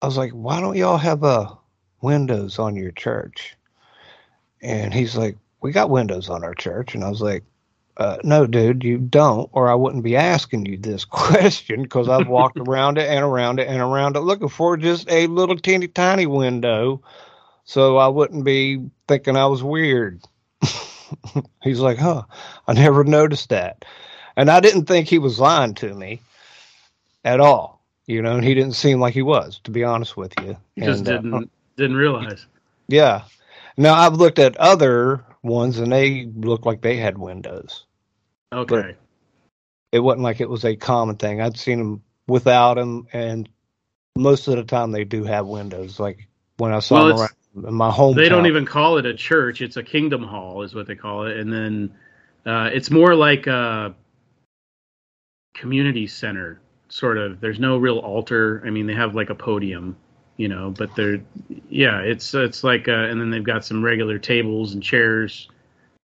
[0.00, 1.54] I was like, why don't y'all have, uh,
[2.00, 3.56] windows on your church?
[4.62, 6.94] And he's like, we got windows on our church.
[6.94, 7.44] And I was like,
[7.98, 12.28] uh, no, dude, you don't, or I wouldn't be asking you this question because I've
[12.28, 15.88] walked around it and around it and around it looking for just a little teeny
[15.88, 17.02] tiny window
[17.66, 20.22] so I wouldn't be thinking I was weird.
[21.62, 22.22] He's like, huh,
[22.66, 23.84] I never noticed that.
[24.36, 26.20] And I didn't think he was lying to me
[27.24, 30.32] at all, you know, and he didn't seem like he was, to be honest with
[30.40, 30.56] you.
[30.76, 32.46] You just And, uh, didn't didn't realize.
[32.88, 33.22] yeah.
[33.76, 37.84] Now I've looked at other ones and they looked like they had windows.
[38.52, 38.94] Okay.
[39.92, 41.40] It wasn't like it was a common thing.
[41.40, 43.48] I'd seen them without them, and
[44.16, 45.98] most of the time they do have windows.
[45.98, 48.16] Like when I saw Well, them around my home.
[48.16, 51.26] They don't even call it a church; it's a kingdom hall, is what they call
[51.26, 51.36] it.
[51.36, 51.94] And then
[52.44, 53.94] uh, it's more like a
[55.54, 57.40] community center, sort of.
[57.40, 58.62] There's no real altar.
[58.66, 59.96] I mean, they have like a podium,
[60.36, 61.20] you know, but they're
[61.68, 65.48] yeah, it's it's like, uh, and then they've got some regular tables and chairs,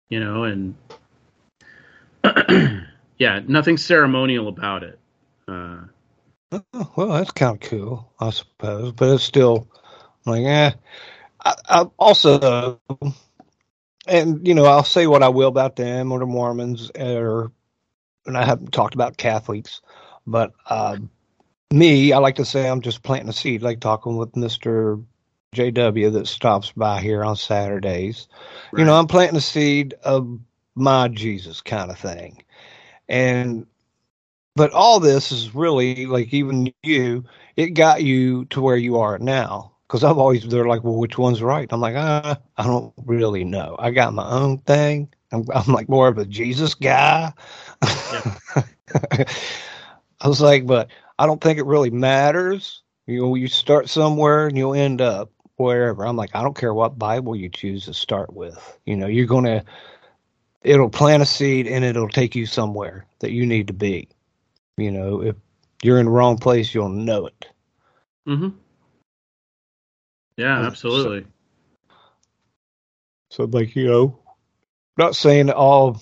[0.09, 0.75] you know, and
[3.17, 4.99] yeah, nothing ceremonial about it.
[5.47, 5.81] Uh,
[6.51, 8.93] Oh, well, that's kind of cool, I suppose.
[8.93, 9.67] But it's still
[10.25, 10.71] like, eh.
[11.47, 12.81] I, I also,
[14.07, 17.51] and you know, I'll say what I will about them or the Mormons, or
[18.25, 19.81] and I haven't talked about Catholics,
[20.25, 20.97] but uh,
[21.71, 24.99] me, I like to say I'm just planting a seed, like talking with Mister
[25.55, 28.27] JW that stops by here on Saturdays.
[28.75, 30.39] You know, I'm planting a seed of
[30.75, 32.43] my Jesus kind of thing,
[33.07, 33.65] and
[34.55, 37.23] but all this is really like even you
[37.55, 41.17] it got you to where you are now because i've always they're like well which
[41.17, 41.67] one's right?
[41.71, 43.75] I'm like uh, i don't really know.
[43.79, 45.09] I got my own thing.
[45.31, 47.31] I'm, I'm like more of a jesus guy.
[47.81, 49.25] I
[50.25, 52.81] was like but i don't think it really matters.
[53.05, 56.05] You know you start somewhere and you'll end up wherever.
[56.05, 58.79] I'm like i don't care what bible you choose to start with.
[58.85, 59.63] You know you're gonna
[60.63, 64.09] it'll plant a seed and it'll take you somewhere that you need to be.
[64.77, 65.35] You know, if
[65.81, 67.47] you're in the wrong place, you'll know it.
[68.27, 68.49] Mm-hmm.
[70.37, 71.27] Yeah, Uh, so- absolutely.
[73.31, 74.19] So, like, you know,
[74.97, 76.01] not saying that all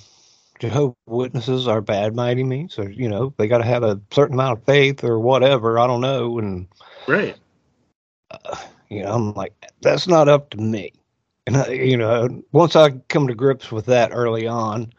[0.59, 3.99] Jehovah Witnesses are bad by any means, or, you know, they got to have a
[4.11, 5.79] certain amount of faith or whatever.
[5.79, 6.39] I don't know.
[6.39, 6.67] And,
[7.07, 7.35] Right.
[8.31, 8.57] uh,
[8.89, 10.93] you know, I'm like, that's not up to me.
[11.47, 14.93] And, I, you know, once I come to grips with that early on,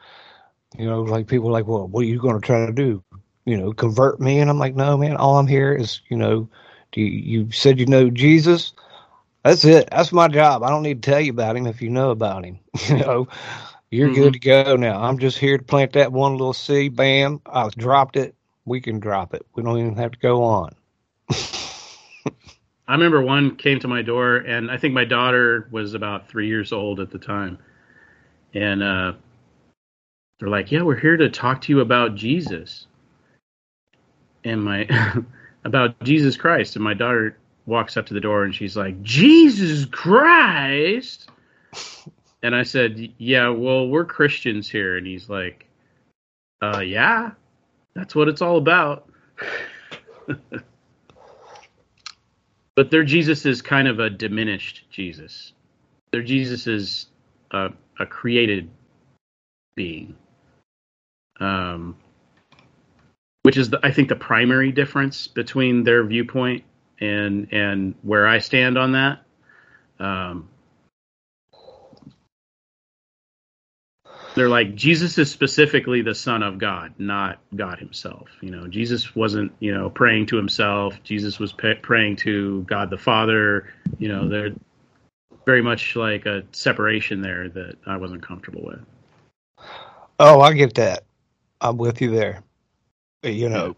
[0.79, 3.03] you know, like people are like, well, what are you going to try to do?
[3.45, 4.41] You know, convert me?
[4.41, 6.49] And I'm like, no, man, all I'm here is, you know,
[6.93, 8.73] do you, you said you know Jesus?
[9.47, 9.89] That's it.
[9.93, 10.65] That's my job.
[10.65, 12.59] I don't need to tell you about him if you know about him.
[12.89, 13.29] you know,
[13.93, 15.01] you're good to go now.
[15.01, 16.97] I'm just here to plant that one little seed.
[16.97, 18.35] Bam, I dropped it.
[18.65, 19.47] We can drop it.
[19.55, 20.75] We don't even have to go on.
[22.89, 26.49] I remember one came to my door, and I think my daughter was about three
[26.49, 27.57] years old at the time.
[28.53, 29.13] And uh,
[30.41, 32.89] they're like, Yeah, we're here to talk to you about Jesus.
[34.43, 34.89] And my,
[35.65, 36.75] about Jesus Christ.
[36.75, 41.29] And my daughter walks up to the door and she's like, Jesus Christ.
[42.43, 44.97] And I said, Yeah, well, we're Christians here.
[44.97, 45.67] And he's like,
[46.63, 47.33] Uh, yeah,
[47.95, 49.11] that's what it's all about.
[52.77, 55.53] but their Jesus is kind of a diminished Jesus.
[56.13, 57.07] Their Jesus is
[57.51, 58.71] a, a created
[59.75, 60.15] being,
[61.41, 61.97] um,
[63.43, 66.65] which is, the, I think, the primary difference between their viewpoint
[67.01, 69.23] and and where I stand on that.
[69.99, 70.49] Um,
[74.35, 78.29] they're like Jesus is specifically the Son of God, not God Himself.
[78.41, 81.03] You know, Jesus wasn't you know praying to Himself.
[81.03, 83.73] Jesus was pa- praying to God the Father.
[83.99, 84.53] You know, they're
[85.47, 88.81] very much like a separation there that I wasn't comfortable with.
[90.19, 91.05] Oh, I get that.
[91.61, 92.43] I'm with you there.
[93.23, 93.77] You know,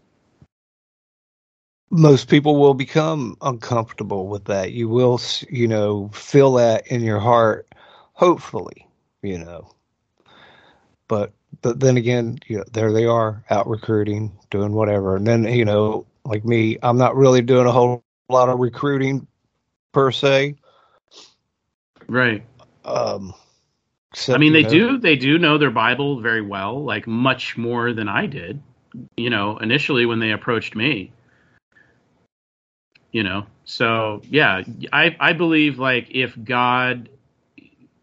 [1.91, 4.71] most people will become uncomfortable with that.
[4.73, 7.67] You will, you know, feel that in your heart,
[8.13, 8.87] hopefully,
[9.21, 9.71] you know.
[11.07, 15.15] But but then again, you know, there they are out recruiting, doing whatever.
[15.15, 19.25] And then, you know, like me, I'm not really doing a whole lot of recruiting
[19.91, 20.55] per se.
[22.07, 22.43] Right.
[22.85, 23.33] Um,
[24.13, 27.57] So, I mean, they know, do they do know their Bible very well, like much
[27.57, 28.61] more than I did.
[29.17, 31.11] You know, initially when they approached me.
[33.11, 37.09] You know, so yeah, I I believe like if God,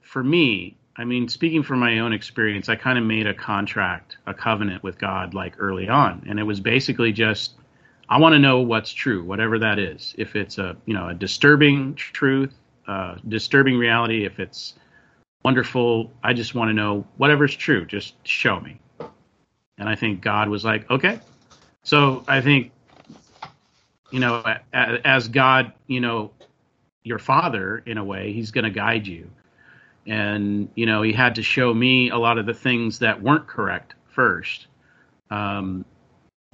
[0.01, 4.17] for me, I mean, speaking from my own experience, I kind of made a contract,
[4.27, 7.55] a covenant with God like early on, and it was basically just
[8.09, 10.15] I want to know what's true, whatever that is.
[10.19, 12.55] If it's a you know a disturbing truth,
[12.89, 14.75] uh, disturbing reality, if it's
[15.47, 16.13] wonderful.
[16.25, 17.87] I just want to know whatever's true.
[17.87, 18.81] Just show me.
[19.79, 21.21] And I think God was like, okay.
[21.85, 22.73] So I think,
[24.17, 26.31] you know, as God, you know,
[27.05, 29.31] your father in a way, he's going to guide you.
[30.07, 33.47] And, you know, he had to show me a lot of the things that weren't
[33.47, 34.69] correct first
[35.31, 35.85] um,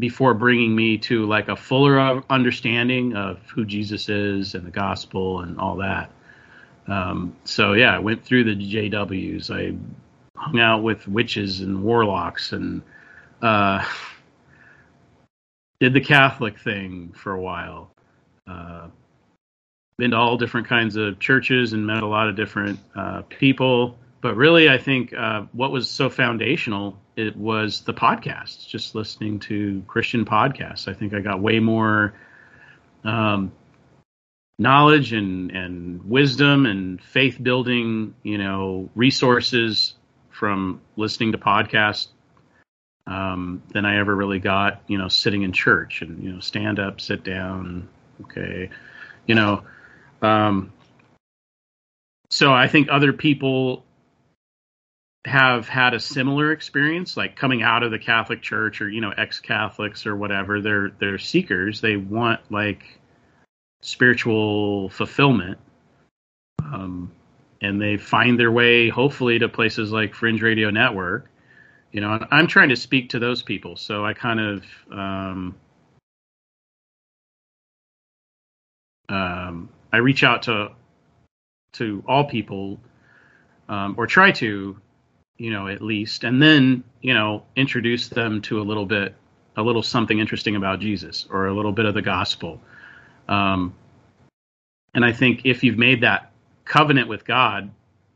[0.01, 5.43] before bringing me to like a fuller understanding of who Jesus is and the gospel
[5.43, 6.11] and all that.
[6.89, 9.51] Um, so yeah, I went through the JWs.
[9.51, 9.77] I
[10.37, 12.83] hung out with witches and warlocks and
[13.41, 13.87] uh,
[15.83, 17.91] did the Catholic thing for a while.
[18.47, 18.87] Uh,
[19.99, 23.99] been to all different kinds of churches and met a lot of different uh, people.
[24.21, 28.65] But really, I think uh, what was so foundational it was the podcasts.
[28.65, 30.87] Just listening to Christian podcasts.
[30.87, 32.15] I think I got way more
[33.03, 33.51] um,
[34.61, 39.95] knowledge and and wisdom and faith building you know resources
[40.31, 42.07] from listening to podcasts
[43.07, 46.79] um, than I ever really got you know sitting in church and you know stand
[46.79, 47.89] up sit down
[48.23, 48.71] okay
[49.27, 49.65] you know
[50.21, 50.73] um,
[52.31, 53.85] so I think other people
[55.25, 59.13] have had a similar experience like coming out of the Catholic Church or you know
[59.17, 63.01] ex-Catholics or whatever they're they're seekers they want like
[63.83, 65.59] spiritual fulfillment.
[66.65, 67.13] Um,
[67.61, 71.29] and they find their way, hopefully, to places like Fringe Radio Network.
[71.93, 75.55] You know, I'm trying to speak to those people, so I kind of um,
[79.11, 80.73] um, I reach out to
[81.75, 82.81] to all people,
[83.69, 84.79] um, or try to,
[85.37, 89.15] you know, at least, and then you know, introduce them to a little bit,
[89.57, 92.59] a little something interesting about Jesus, or a little bit of the gospel.
[93.29, 93.75] Um,
[94.95, 96.33] and I think if you've made that
[96.65, 97.71] covenant with God,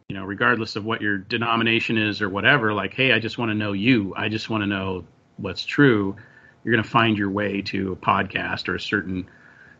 [0.09, 3.51] you know, regardless of what your denomination is or whatever, like, hey, I just want
[3.51, 4.15] to know you.
[4.17, 5.05] I just want to know
[5.37, 6.17] what's true.
[6.63, 9.29] You're going to find your way to a podcast or a certain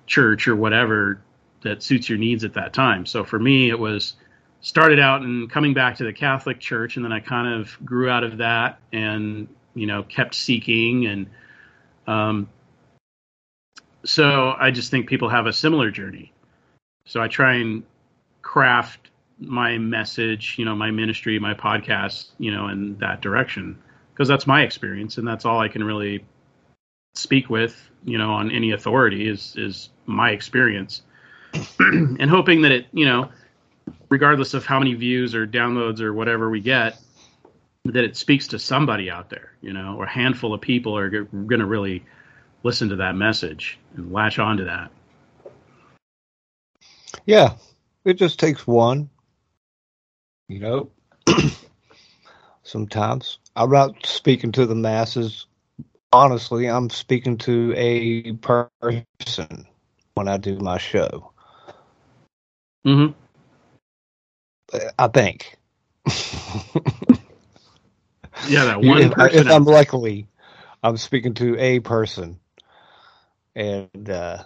[0.07, 1.21] church or whatever
[1.63, 3.07] that suits your needs at that time.
[3.07, 4.15] So for me, it was
[4.61, 8.09] started out and coming back to the Catholic Church, and then I kind of grew
[8.09, 11.27] out of that and you know kept seeking and
[12.07, 12.49] um,
[14.05, 16.33] so I just think people have a similar journey.
[17.05, 17.83] So I try and
[18.43, 23.79] craft my message, you know, my ministry, my podcast, you know, in that direction
[24.17, 26.25] because that's my experience and that's all I can really
[27.15, 31.03] speak with, you know, on any authority is is my experience.
[31.79, 33.31] and hoping that it, you know,
[34.09, 36.99] regardless of how many views or downloads or whatever we get,
[37.85, 41.09] that it speaks to somebody out there, you know, or a handful of people are
[41.09, 42.05] going to really
[42.63, 44.91] listen to that message and latch on to that.
[47.27, 47.55] Yeah,
[48.05, 49.09] it just takes one.
[50.49, 50.91] You know,
[52.63, 55.47] sometimes I'm not speaking to the masses.
[56.13, 59.67] Honestly, I'm speaking to a person
[60.15, 61.33] when I do my show.
[62.87, 63.13] Mm-hmm.
[64.99, 65.57] I think.
[68.49, 69.41] yeah, that one if, person.
[69.41, 70.29] If I'm luckily,
[70.83, 72.39] I'm speaking to a person,
[73.57, 74.45] and uh,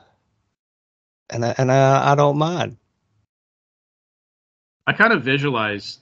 [1.28, 2.78] and I, and I, I don't mind.
[4.90, 6.00] I kind of visualize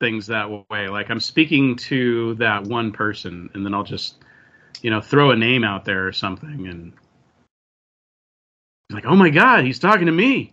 [0.00, 0.88] things that way.
[0.88, 4.16] Like I'm speaking to that one person, and then I'll just,
[4.82, 6.92] you know, throw a name out there or something, and
[8.90, 10.52] like, oh my god, he's talking to me.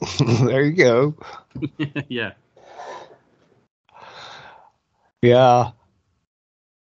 [0.40, 1.14] there you go.
[2.08, 2.32] yeah.
[5.20, 5.72] Yeah.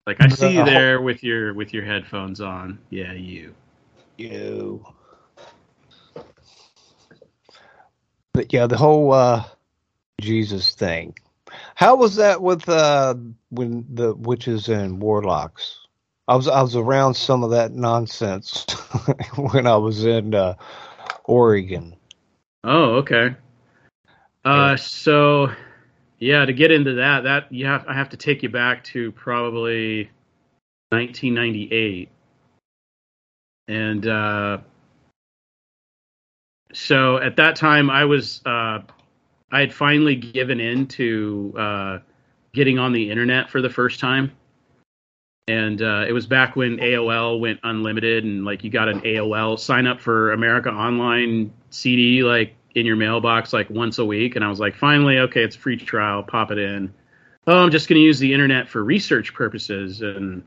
[0.07, 2.79] Like I see you there with your with your headphones on.
[2.91, 3.57] Yeah, you.
[4.19, 4.87] You.
[8.33, 9.45] But yeah, the whole uh
[10.20, 11.14] Jesus thing.
[11.74, 13.14] How was that with uh
[13.51, 15.81] when the witches and warlocks?
[16.31, 18.64] I was I was around some of that nonsense
[19.37, 20.55] when I was in uh,
[21.24, 21.97] Oregon.
[22.62, 23.35] Oh, okay.
[24.45, 25.51] Uh, so
[26.20, 29.11] yeah, to get into that, that you have I have to take you back to
[29.11, 30.05] probably
[30.91, 32.09] 1998,
[33.66, 34.59] and uh,
[36.73, 38.81] so at that time I was uh,
[39.53, 41.99] I had finally given in to uh,
[42.53, 44.33] getting on the internet for the first time,
[45.49, 49.59] and uh, it was back when AOL went unlimited, and like you got an AOL
[49.59, 54.45] sign up for America Online CD like in your mailbox like once a week, and
[54.45, 56.93] I was like, finally, okay, it's free trial, pop it in.
[57.47, 60.45] Oh, I'm just going to use the internet for research purposes, and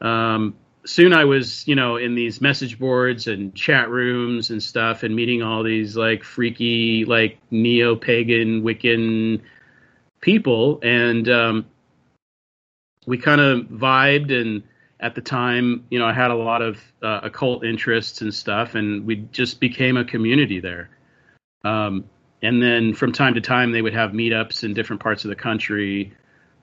[0.00, 0.54] um,
[0.88, 5.14] soon I was, you know, in these message boards and chat rooms and stuff, and
[5.14, 9.42] meeting all these like freaky, like neo pagan Wiccan
[10.22, 11.66] people, and um,
[13.06, 14.32] we kind of vibed.
[14.32, 14.62] And
[14.98, 18.74] at the time, you know, I had a lot of uh, occult interests and stuff,
[18.74, 20.88] and we just became a community there.
[21.64, 22.04] Um,
[22.40, 25.36] and then from time to time, they would have meetups in different parts of the
[25.36, 26.14] country,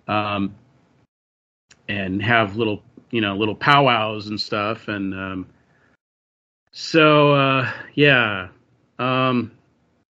[0.08, 0.56] um,
[1.88, 2.82] and have little,
[3.12, 4.88] you know, little powwows and stuff.
[4.88, 5.48] And um,
[6.72, 8.50] so, uh, yeah.
[9.00, 9.52] Um,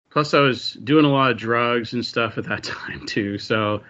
[0.10, 3.38] plus, I was doing a lot of drugs and stuff at that time too.
[3.38, 3.82] So.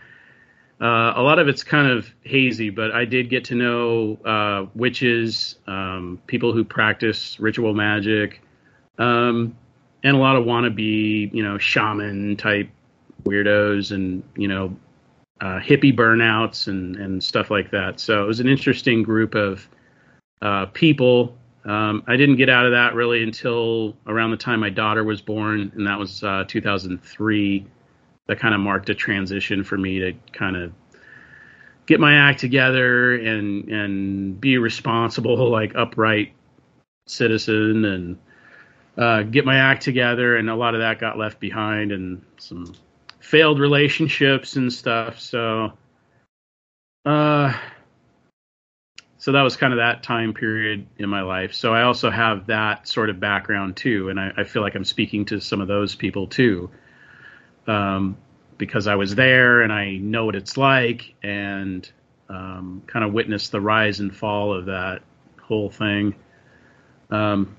[0.81, 4.65] Uh, a lot of it's kind of hazy, but I did get to know uh,
[4.75, 8.41] witches, um, people who practice ritual magic,
[8.97, 9.55] um,
[10.03, 12.69] and a lot of wannabe, you know, shaman type
[13.23, 14.75] weirdos and, you know,
[15.41, 17.99] uh, hippie burnouts and, and stuff like that.
[17.99, 19.67] So it was an interesting group of
[20.41, 21.37] uh, people.
[21.65, 25.21] Um, I didn't get out of that really until around the time my daughter was
[25.21, 27.65] born, and that was uh, 2003
[28.27, 30.73] that kind of marked a transition for me to kind of
[31.85, 36.33] get my act together and and be responsible like upright
[37.07, 38.17] citizen and
[38.97, 42.73] uh, get my act together and a lot of that got left behind and some
[43.25, 45.73] failed relationships and stuff so
[47.05, 47.53] uh
[49.17, 52.45] so that was kind of that time period in my life so i also have
[52.47, 55.67] that sort of background too and i, I feel like i'm speaking to some of
[55.67, 56.69] those people too
[57.67, 58.17] um,
[58.57, 61.89] because I was there and I know what it's like and
[62.29, 65.01] um, kind of witnessed the rise and fall of that
[65.41, 66.15] whole thing.
[67.09, 67.55] Um,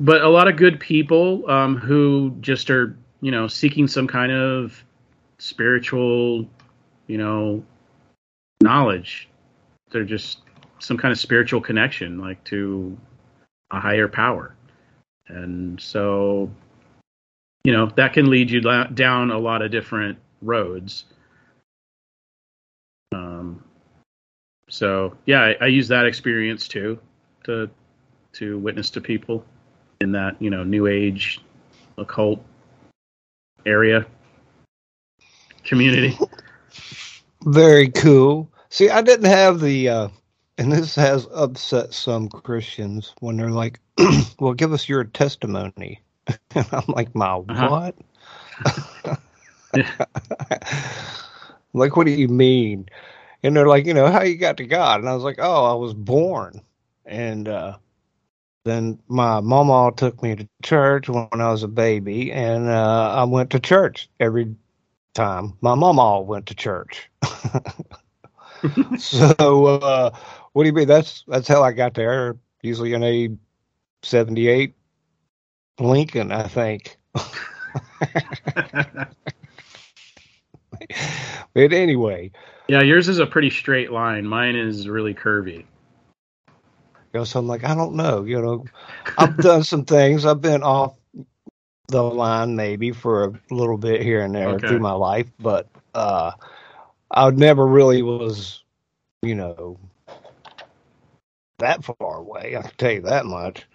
[0.00, 4.30] but a lot of good people um, who just are, you know, seeking some kind
[4.30, 4.84] of
[5.38, 6.46] spiritual,
[7.06, 7.64] you know,
[8.60, 9.30] knowledge.
[9.90, 10.40] They're just
[10.78, 12.94] some kind of spiritual connection, like to
[13.70, 14.54] a higher power.
[15.28, 16.50] And so
[17.64, 21.06] you know that can lead you la- down a lot of different roads.
[23.12, 23.64] Um,
[24.68, 26.98] so yeah, I, I use that experience too
[27.44, 27.70] to
[28.34, 29.46] to witness to people
[30.02, 31.40] in that you know new age
[31.96, 32.44] occult
[33.66, 34.06] area
[35.64, 36.16] community.
[37.44, 38.50] Very cool.
[38.70, 40.08] See, I didn't have the, uh,
[40.58, 43.80] and this has upset some Christians when they're like,
[44.38, 46.00] "Well, give us your testimony."
[46.54, 47.68] And I'm like, "My Uh-huh.
[47.68, 47.94] what?"
[51.74, 52.88] like, what do you mean?
[53.42, 55.00] And they're like, you know, how you got to God?
[55.00, 56.62] And I was like, oh, I was born.
[57.04, 57.76] And uh,
[58.64, 63.24] then my mama took me to church when I was a baby, and uh, I
[63.24, 64.54] went to church every
[65.14, 65.54] time.
[65.60, 67.10] My mama went to church.
[68.98, 70.10] so, uh,
[70.52, 70.88] what do you mean?
[70.88, 72.36] That's that's how I got there.
[72.62, 73.28] Usually in A
[74.02, 74.74] seventy eight
[75.78, 76.96] Lincoln, I think.
[81.54, 82.32] But anyway,
[82.68, 84.26] yeah, yours is a pretty straight line.
[84.26, 85.64] Mine is really curvy.
[87.14, 88.24] Know, so I'm like, I don't know.
[88.24, 88.64] You know,
[89.16, 90.26] I've done some things.
[90.26, 90.96] I've been off
[91.88, 94.60] the line maybe for a little bit here and there Okay.
[94.60, 96.32] through my life, but uh,
[97.10, 98.64] I never really was,
[99.22, 99.78] you know,
[101.58, 102.56] that far away.
[102.56, 103.66] I can tell you that much.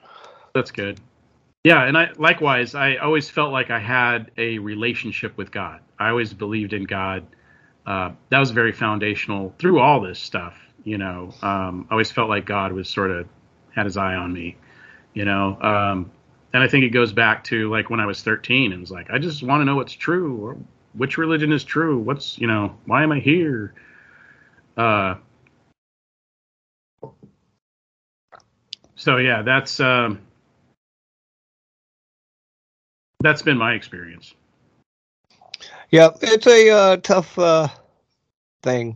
[0.55, 0.99] That's good.
[1.63, 5.81] Yeah, and I likewise, I always felt like I had a relationship with God.
[5.99, 7.25] I always believed in God.
[7.85, 10.57] Uh, that was very foundational through all this stuff.
[10.83, 13.27] You know, um, I always felt like God was sort of
[13.75, 14.57] had his eye on me.
[15.13, 16.11] You know, um,
[16.53, 19.09] and I think it goes back to like when I was 13 and was like,
[19.09, 20.57] I just want to know what's true or
[20.93, 21.99] which religion is true.
[21.99, 23.73] What's you know, why am I here?
[24.77, 25.15] Uh,
[28.95, 29.79] so yeah, that's.
[29.79, 30.19] Um,
[33.21, 34.33] that's been my experience.
[35.91, 37.67] Yeah, it's a uh, tough uh,
[38.63, 38.95] thing,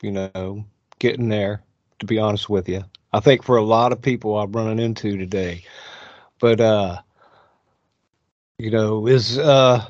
[0.00, 0.64] you know,
[1.02, 1.64] getting there.
[1.98, 5.16] To be honest with you, I think for a lot of people I'm running into
[5.16, 5.64] today,
[6.40, 7.00] but uh,
[8.58, 9.84] you know, is uh,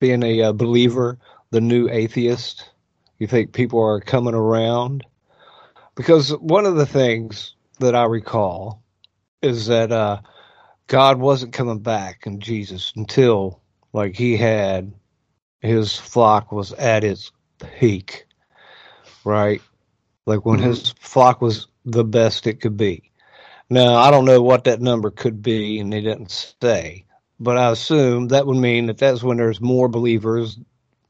[0.00, 1.18] being a, uh believer
[1.50, 2.70] the new atheist?
[3.18, 5.04] You think people are coming around?
[5.94, 8.82] Because one of the things that I recall
[9.42, 10.20] is that uh,
[10.86, 13.60] God wasn't coming back in Jesus until
[13.92, 14.92] like he had
[15.60, 17.30] his flock was at its
[17.78, 18.26] peak,
[19.24, 19.60] right?
[20.26, 23.10] Like when his flock was the best it could be.
[23.68, 27.06] Now, I don't know what that number could be, and they didn't say,
[27.40, 30.58] but I assume that would mean that that's when there's more believers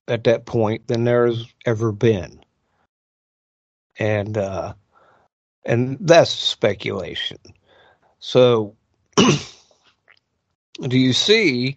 [0.09, 2.43] at that point than there's ever been.
[3.99, 4.75] And, uh,
[5.65, 7.39] and that's speculation.
[8.21, 8.77] So,
[9.17, 11.77] do you see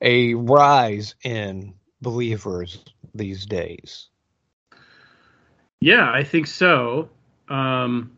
[0.00, 4.08] a rise in believers these days?
[5.80, 7.08] Yeah, I think so.
[7.48, 8.16] Um,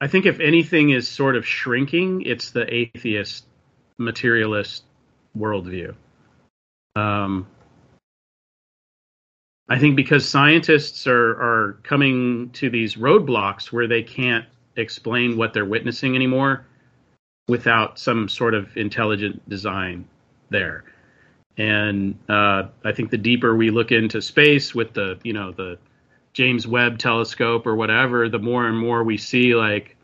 [0.00, 3.46] I think if anything is sort of shrinking, it's the atheist,
[3.98, 4.84] materialist
[5.36, 5.94] worldview.
[6.96, 7.46] Um,
[9.68, 14.44] I think because scientists are, are coming to these roadblocks where they can't
[14.76, 16.66] explain what they're witnessing anymore
[17.48, 20.04] without some sort of intelligent design
[20.50, 20.84] there.
[21.56, 25.78] And uh, I think the deeper we look into space with the, you know, the
[26.32, 29.96] James Webb telescope or whatever, the more and more we see like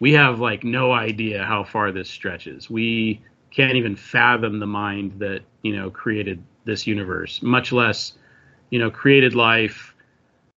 [0.00, 2.68] we have like no idea how far this stretches.
[2.70, 8.12] We can't even fathom the mind that, you know, created this universe, much less,
[8.70, 9.94] you know, created life.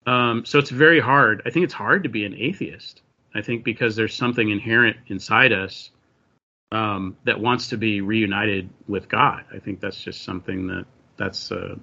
[0.06, 1.42] Um, so it's very hard.
[1.46, 3.02] I think it's hard to be an atheist.
[3.36, 5.92] I think because there's something inherent inside us
[6.72, 9.44] um, that wants to be reunited with God.
[9.54, 10.86] I think that's just something that
[11.18, 11.52] that's.
[11.52, 11.76] Uh,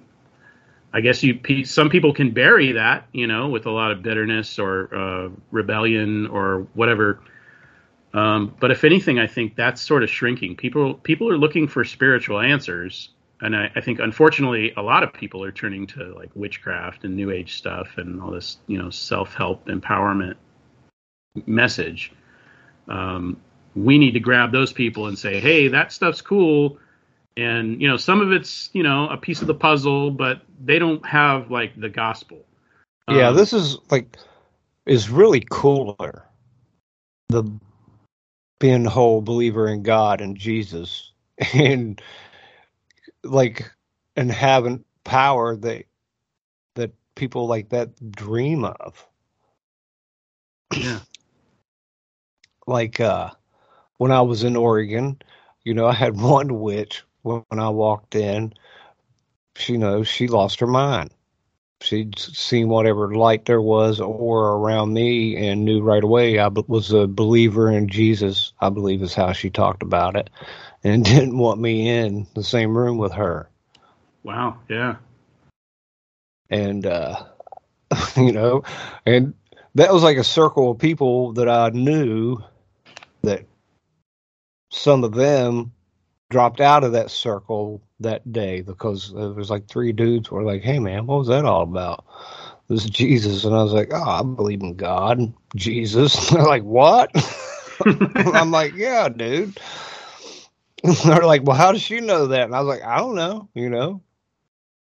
[0.95, 4.57] I guess you some people can bury that, you know, with a lot of bitterness
[4.57, 7.19] or uh, rebellion or whatever.
[8.13, 10.55] Um, but if anything, I think that's sort of shrinking.
[10.55, 13.09] People people are looking for spiritual answers,
[13.41, 17.13] and I, I think unfortunately a lot of people are turning to like witchcraft and
[17.13, 20.35] new age stuff and all this, you know, self help empowerment
[21.45, 22.13] message.
[22.87, 23.35] Um,
[23.75, 26.77] we need to grab those people and say, hey, that stuff's cool.
[27.37, 30.79] And, you know, some of it's, you know, a piece of the puzzle, but they
[30.79, 32.45] don't have like the gospel.
[33.09, 34.17] Yeah, Um, this is like
[34.85, 36.25] is really cooler.
[37.29, 37.43] The
[38.59, 41.11] being a whole believer in God and Jesus
[41.53, 42.01] and
[43.23, 43.69] like
[44.15, 45.85] and having power that
[46.75, 49.07] that people like that dream of.
[50.73, 50.99] Yeah.
[52.65, 53.31] Like uh
[53.97, 55.21] when I was in Oregon,
[55.63, 58.53] you know, I had one witch when I walked in,
[59.55, 61.11] she knows she lost her mind.
[61.81, 66.91] She'd seen whatever light there was or around me and knew right away I was
[66.91, 68.53] a believer in Jesus.
[68.61, 70.29] I believe is how she talked about it,
[70.83, 73.49] and didn't want me in the same room with her.
[74.23, 74.57] Wow.
[74.69, 74.95] Yeah.
[76.49, 77.23] And uh,
[78.17, 78.63] you know,
[79.05, 79.33] and
[79.75, 82.37] that was like a circle of people that I knew
[83.23, 83.45] that
[84.71, 85.73] some of them
[86.29, 90.61] dropped out of that circle that day because there was like three dudes were like,
[90.61, 92.05] "Hey man, what was that all about?"
[92.67, 97.11] This Jesus, and I was like, "Oh, I believe in God, Jesus." They're like, "What?"
[97.85, 99.59] I'm like, "Yeah, dude."
[101.05, 103.49] They're like, "Well, how does she know that?" And I was like, "I don't know,"
[103.53, 104.01] you know.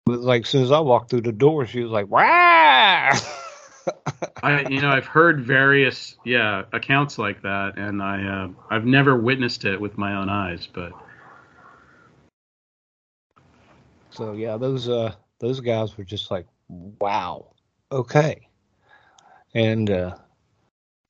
[0.07, 3.11] But like, as soon as I walked through the door, she was like, "Wow."
[4.43, 9.16] I, you know, I've heard various, yeah, accounts like that, and I, uh, I've never
[9.16, 10.93] witnessed it with my own eyes, but
[14.19, 17.53] So yeah, those uh those guys were just like, wow,
[17.93, 18.49] okay,
[19.55, 20.16] and uh,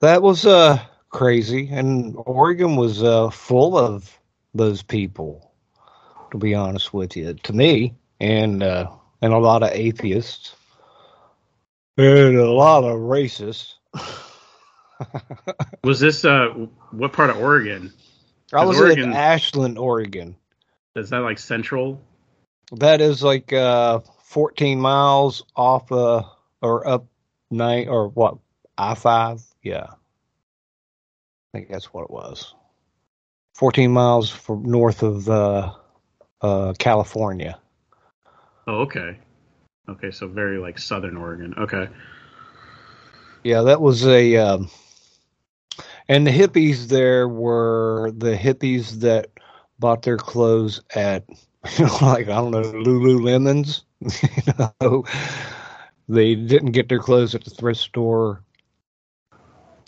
[0.02, 0.78] that was uh
[1.08, 1.70] crazy.
[1.72, 4.20] And Oregon was uh full of
[4.54, 5.54] those people,
[6.32, 8.90] to be honest with you, to me, and uh,
[9.22, 10.54] and a lot of atheists
[11.96, 13.76] and a lot of racists.
[15.82, 16.48] was this uh,
[16.90, 17.90] what part of Oregon?
[18.52, 20.36] I was Oregon- in Ashland, Oregon.
[20.94, 22.02] Is that like central?
[22.72, 26.22] That is like uh 14 miles off uh
[26.60, 27.06] or up
[27.50, 28.38] nine or what
[28.76, 29.42] I five?
[29.62, 29.86] Yeah.
[29.90, 32.54] I think that's what it was.
[33.54, 35.72] 14 miles from north of uh
[36.42, 37.58] uh California.
[38.66, 39.18] Oh, okay.
[39.88, 41.54] Okay, so very like southern Oregon.
[41.56, 41.88] Okay.
[43.42, 44.70] Yeah, that was a um
[46.08, 49.30] and the hippies there were the hippies that
[49.78, 51.24] bought their clothes at
[51.78, 53.82] you know, like I don't know, Lululemons.
[54.00, 55.04] you know,
[56.08, 58.42] they didn't get their clothes at the thrift store.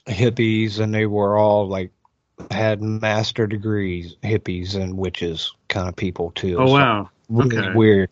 [0.07, 1.93] Hippies, and they were all like
[2.51, 6.57] had master degrees, hippies and witches kind of people too.
[6.59, 7.11] Oh So wow.
[7.29, 7.75] really Okay.
[7.75, 8.11] weird.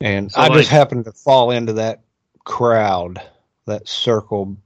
[0.00, 2.02] And So, I like- just happened to fall into that
[2.44, 3.20] crowd,
[3.66, 4.56] that circle,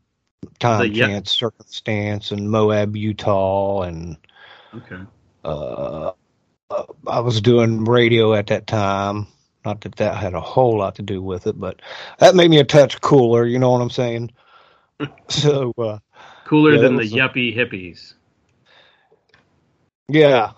[0.59, 1.07] time, The- yeah.
[1.07, 4.17] chance, circumstance, and Moab, Utah, and
[4.75, 5.01] Okay.
[5.45, 6.13] uh,
[7.07, 9.27] I was doing radio at that time.
[9.65, 11.81] Not that that had a whole lot to do with it, but
[12.19, 13.45] that made me a touch cooler.
[13.47, 14.31] You know what I'm saying?
[15.29, 15.99] so uh,
[16.45, 18.15] Cooler Yeah, than the yuppie hippies.
[20.09, 20.53] yeah,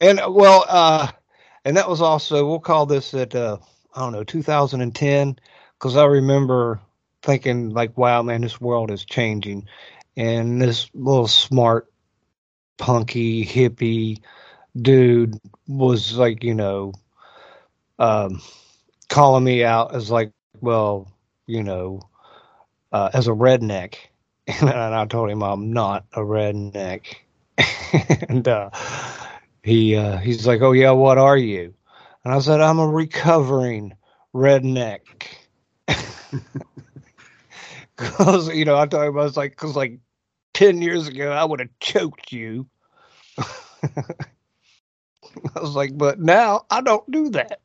[0.00, 1.08] and well, uh,
[1.64, 3.58] and that was also we'll call this at uh,
[3.94, 5.38] I don't know 2010
[5.78, 6.80] because I remember
[7.22, 9.66] thinking like, wow, man, this world is changing,
[10.16, 11.90] and this little smart,
[12.78, 14.20] punky hippie
[14.80, 16.92] dude was like, you know,
[17.98, 18.40] um,
[19.08, 21.10] calling me out as like, well,
[21.46, 22.00] you know,
[22.92, 23.96] uh, as a redneck,
[24.46, 27.16] and I told him I'm not a redneck,
[28.28, 28.70] and uh,
[29.62, 31.74] he uh, he's like, oh yeah, what are you?
[32.24, 33.94] And I said, I'm a recovering
[34.34, 35.00] redneck.
[37.96, 39.98] Because you know, I told him I was like, because like
[40.52, 42.66] ten years ago, I would have choked you.
[45.56, 47.60] I was like, but now I don't do that.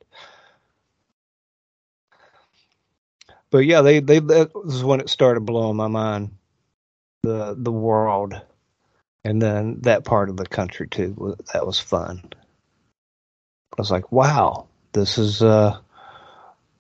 [3.51, 6.32] But yeah, they they that was when it started blowing my mind,
[7.24, 8.39] the the world,
[9.24, 11.36] and then that part of the country too.
[11.53, 12.24] That was fun.
[13.78, 15.78] I was like, wow, this is uh,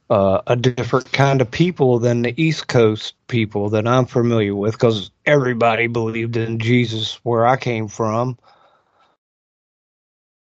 [0.09, 4.73] uh, a different kind of people than the East Coast people that I'm familiar with,
[4.73, 8.37] because everybody believed in Jesus where I came from.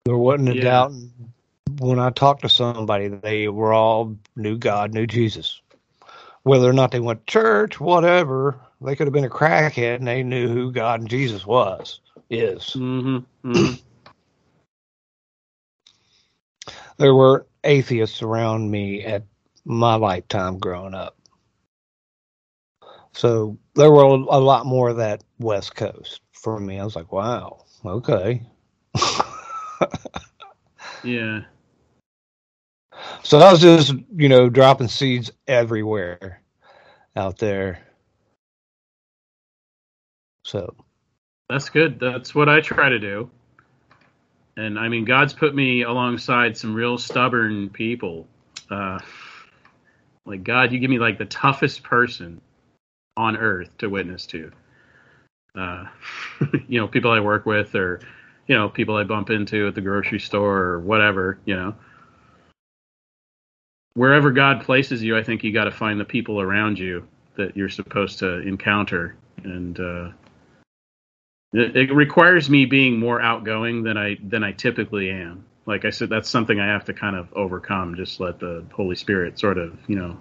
[0.07, 0.61] There wasn't a Yeah.
[0.61, 0.93] doubt
[1.79, 5.61] when I talked to somebody, they were all knew God, knew Jesus.
[6.43, 10.07] Whether or not they went to church, whatever, they could have been a crackhead and
[10.07, 11.99] they knew who God and Jesus was,
[12.29, 12.77] is.
[12.77, 13.17] Mm-hmm.
[13.43, 13.73] hmm
[16.97, 19.23] There were atheists around me at
[19.65, 21.17] my lifetime growing up.
[23.13, 26.79] So there were a lot more of that West Coast for me.
[26.79, 28.43] I was like, wow, okay.
[31.03, 31.41] Yeah.
[33.23, 36.41] So I was just, you know, dropping seeds everywhere
[37.15, 37.79] out there.
[40.45, 40.73] So
[41.49, 41.99] That's good.
[41.99, 43.29] That's what I try to do.
[44.57, 48.27] And I mean, God's put me alongside some real stubborn people.
[48.71, 48.99] Uh,
[50.25, 52.41] like God, you give me like the toughest person
[53.15, 54.51] on earth to witness to.
[55.55, 55.85] Uh,
[56.67, 57.99] you know, people I work with, or
[58.47, 61.75] you know, people I bump into at the grocery store or whatever, you know.
[63.93, 67.57] Wherever God places you, I think you got to find the people around you that
[67.57, 70.09] you're supposed to encounter, and uh,
[71.53, 75.45] it, it requires me being more outgoing than I than I typically am.
[75.65, 77.95] Like I said, that's something I have to kind of overcome.
[77.95, 80.17] Just let the Holy Spirit sort of, you know,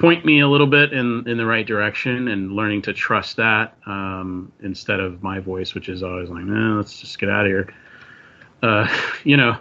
[0.00, 3.76] point me a little bit in in the right direction and learning to trust that
[3.86, 7.50] um, instead of my voice, which is always like, eh, let's just get out of
[7.50, 7.74] here.
[8.62, 8.88] Uh,
[9.24, 9.56] you know.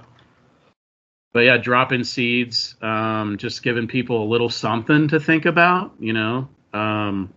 [1.32, 6.12] But yeah, dropping seeds, um, just giving people a little something to think about, you
[6.12, 6.50] know.
[6.74, 7.32] Um,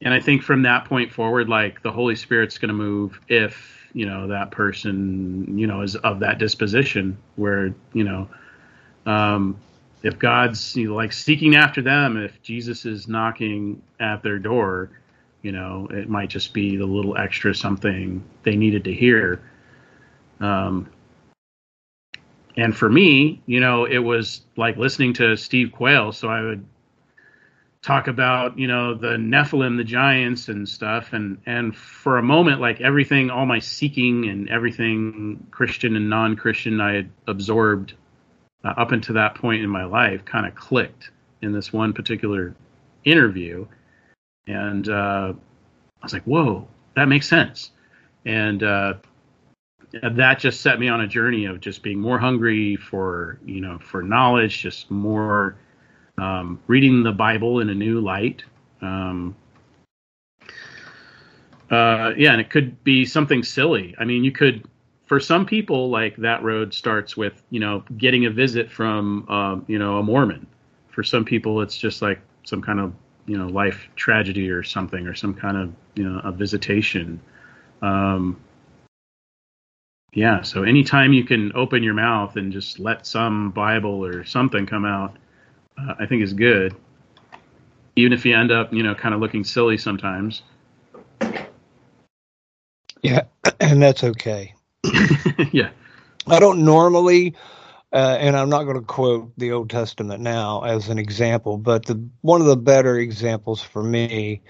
[0.00, 3.86] and I think from that point forward, like the Holy Spirit's going to move if
[3.92, 8.28] you know that person, you know, is of that disposition where you know
[9.06, 9.56] um,
[10.04, 14.90] if God's you know, like seeking after them, if Jesus is knocking at their door,
[15.42, 19.40] you know, it might just be the little extra something they needed to hear.
[20.40, 20.90] Um,
[22.56, 26.12] and for me, you know, it was like listening to Steve Quayle.
[26.12, 26.66] So I would
[27.80, 31.14] talk about, you know, the Nephilim, the giants and stuff.
[31.14, 36.36] And, and for a moment, like everything, all my seeking and everything Christian and non
[36.36, 37.94] Christian I had absorbed
[38.64, 41.10] uh, up until that point in my life kind of clicked
[41.42, 42.54] in this one particular
[43.04, 43.66] interview.
[44.46, 47.70] And uh, I was like, whoa, that makes sense.
[48.24, 48.94] And uh,
[50.02, 53.78] that just set me on a journey of just being more hungry for, you know,
[53.78, 55.56] for knowledge, just more
[56.18, 58.42] um, reading the Bible in a new light.
[58.80, 59.36] Um,
[61.70, 63.94] uh, yeah, and it could be something silly.
[63.98, 64.66] I mean, you could
[65.06, 69.64] for some people, like that road starts with you know getting a visit from um,
[69.68, 70.46] you know a Mormon.
[70.88, 72.92] For some people, it's just like some kind of
[73.26, 77.20] you know life tragedy or something, or some kind of you know a visitation.
[77.82, 78.40] Um,
[80.14, 84.64] yeah, so anytime you can open your mouth and just let some Bible or something
[84.64, 85.16] come out,
[85.76, 86.74] uh, I think is good.
[87.96, 90.42] Even if you end up, you know, kind of looking silly sometimes.
[93.02, 93.24] Yeah,
[93.60, 94.54] and that's okay.
[95.52, 95.70] yeah.
[96.26, 97.34] I don't normally,
[97.92, 101.86] uh, and I'm not going to quote the Old Testament now as an example, but
[101.86, 104.42] the one of the better examples for me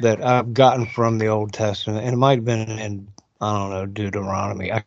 [0.00, 3.08] that I've gotten from the Old Testament, and it might have been in
[3.40, 4.84] I don't know Deuteronomy, I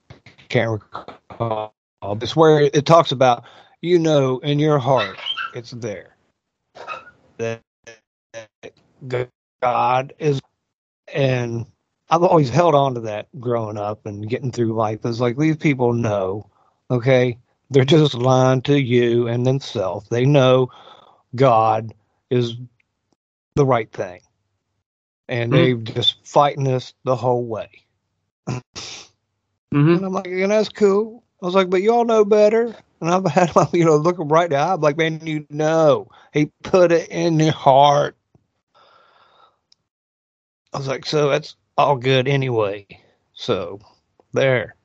[0.49, 1.73] can't recall.
[2.21, 3.43] It's where it talks about
[3.81, 5.17] you know in your heart
[5.53, 6.15] it's there
[7.37, 7.61] that
[9.61, 10.41] God is
[11.13, 11.65] and
[12.09, 14.99] I've always held on to that growing up and getting through life.
[15.03, 16.49] It's like these people know,
[16.89, 17.37] okay,
[17.69, 20.07] they're just lying to you and themselves.
[20.09, 20.71] They know
[21.35, 21.93] God
[22.29, 22.55] is
[23.55, 24.21] the right thing,
[25.27, 25.83] and mm-hmm.
[25.83, 27.69] they're just fighting this the whole way.
[28.47, 29.73] mm-hmm.
[29.73, 31.23] And I'm like, and that's cool.
[31.41, 32.73] I was like, but y'all know better.
[33.01, 34.73] And I've had my, you know, look him right now.
[34.73, 38.15] I'm like, man, you know, he put it in your heart.
[40.73, 42.85] I was like, so that's all good anyway.
[43.33, 43.79] So
[44.33, 44.75] there.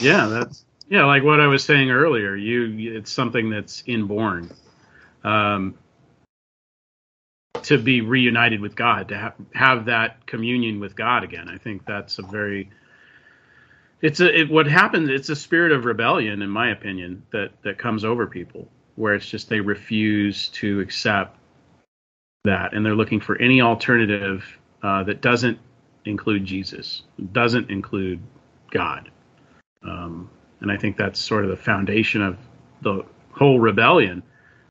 [0.00, 2.34] yeah, that's yeah, like what I was saying earlier.
[2.36, 4.50] You, it's something that's inborn.
[5.24, 5.76] Um,
[7.62, 11.48] to be reunited with God, to ha- have that communion with God again.
[11.48, 12.70] I think that's a very
[14.02, 15.10] it's a it, what happens.
[15.10, 19.26] It's a spirit of rebellion, in my opinion, that that comes over people, where it's
[19.26, 21.38] just they refuse to accept
[22.44, 24.44] that, and they're looking for any alternative
[24.82, 25.58] uh, that doesn't
[26.04, 28.20] include Jesus, doesn't include
[28.70, 29.10] God.
[29.82, 30.30] Um,
[30.60, 32.38] and I think that's sort of the foundation of
[32.82, 34.22] the whole rebellion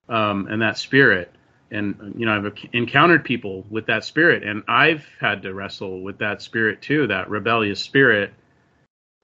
[0.08, 1.32] um, and that spirit.
[1.72, 6.18] And, you know, I've encountered people with that spirit, and I've had to wrestle with
[6.18, 8.34] that spirit too, that rebellious spirit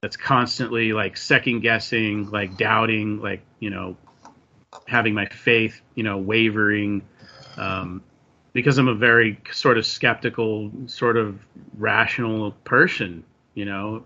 [0.00, 3.96] that's constantly like second guessing, like doubting, like, you know,
[4.86, 7.02] having my faith, you know, wavering.
[7.56, 8.02] Um,
[8.56, 11.38] because I'm a very sort of skeptical, sort of
[11.76, 14.02] rational person, you know,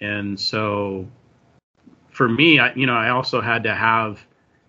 [0.00, 1.06] and so
[2.10, 4.20] for me, I, you know, I also had to have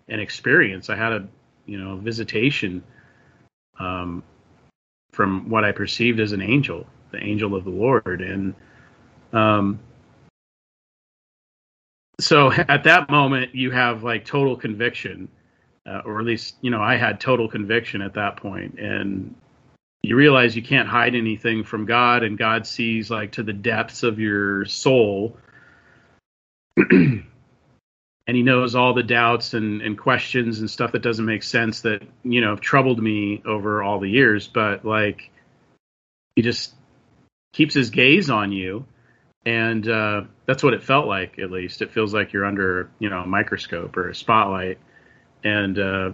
[0.07, 0.91] an experience.
[0.91, 1.27] I had a,
[1.65, 2.83] you know, visitation
[3.79, 4.21] um,
[5.11, 8.53] from what I perceived as an angel, the angel of the Lord, and
[9.33, 9.79] um,
[12.19, 15.27] so at that moment you have like total conviction
[15.85, 19.35] uh, or at least you know I had total conviction at that point, and
[20.01, 24.03] you realize you can't hide anything from God, and God sees like to the depths
[24.03, 25.37] of your soul.
[26.77, 27.23] and
[28.27, 32.01] he knows all the doubts and, and questions and stuff that doesn't make sense that
[32.23, 35.31] you know have troubled me over all the years but like
[36.35, 36.73] he just
[37.53, 38.85] keeps his gaze on you
[39.45, 41.37] and uh, that's what it felt like.
[41.39, 44.79] At least it feels like you're under you know a microscope or a spotlight,
[45.45, 46.11] and uh,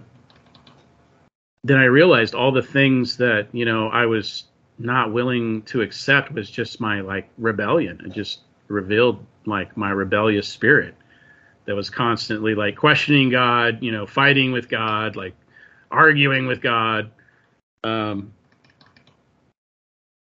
[1.64, 4.44] then I realized all the things that you know I was
[4.78, 8.00] not willing to accept was just my like rebellion.
[8.06, 10.96] It just revealed like my rebellious spirit
[11.66, 15.36] that was constantly like questioning God, you know, fighting with God, like
[15.90, 17.12] arguing with God,
[17.84, 18.34] um,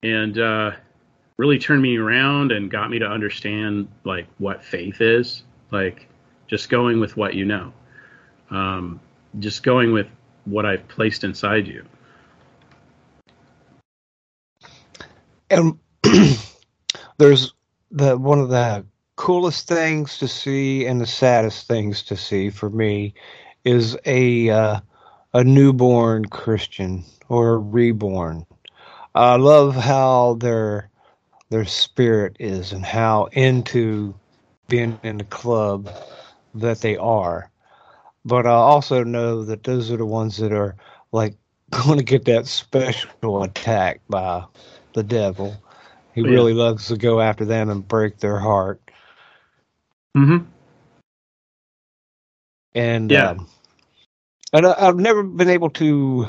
[0.03, 0.73] and uh,
[1.37, 6.09] really turned me around and got me to understand like what faith is, like
[6.47, 7.73] just going with what you know,
[8.51, 9.01] um,
[9.39, 10.07] just going with
[10.45, 11.85] what I've placed inside you.
[15.51, 15.79] And
[17.19, 17.55] there's
[17.91, 18.85] the one of the
[19.17, 23.15] coolest things to see and the saddest things to see for me
[23.65, 24.81] is a uh,
[25.33, 28.47] a newborn Christian or reborn.
[29.15, 30.91] I love how their
[31.49, 34.15] their spirit is and how into
[34.69, 35.91] being in the club
[36.55, 37.51] that they are.
[38.27, 40.77] But I also know that those are the ones that are
[41.13, 41.37] like
[41.71, 44.45] going to get that special attack by
[44.95, 45.63] the devil.
[46.15, 46.31] He Yeah.
[46.35, 48.83] really loves to go after them and break their heart.
[50.17, 50.45] Mm-hmm.
[52.75, 53.31] And Yeah.
[53.31, 53.49] um,
[54.53, 56.27] and I, I've never been able to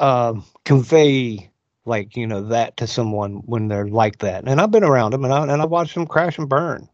[0.00, 1.50] um, convey
[1.84, 4.44] like you know that to someone when they're like that.
[4.48, 6.88] And I've been around them, and I and I watched them crash and burn.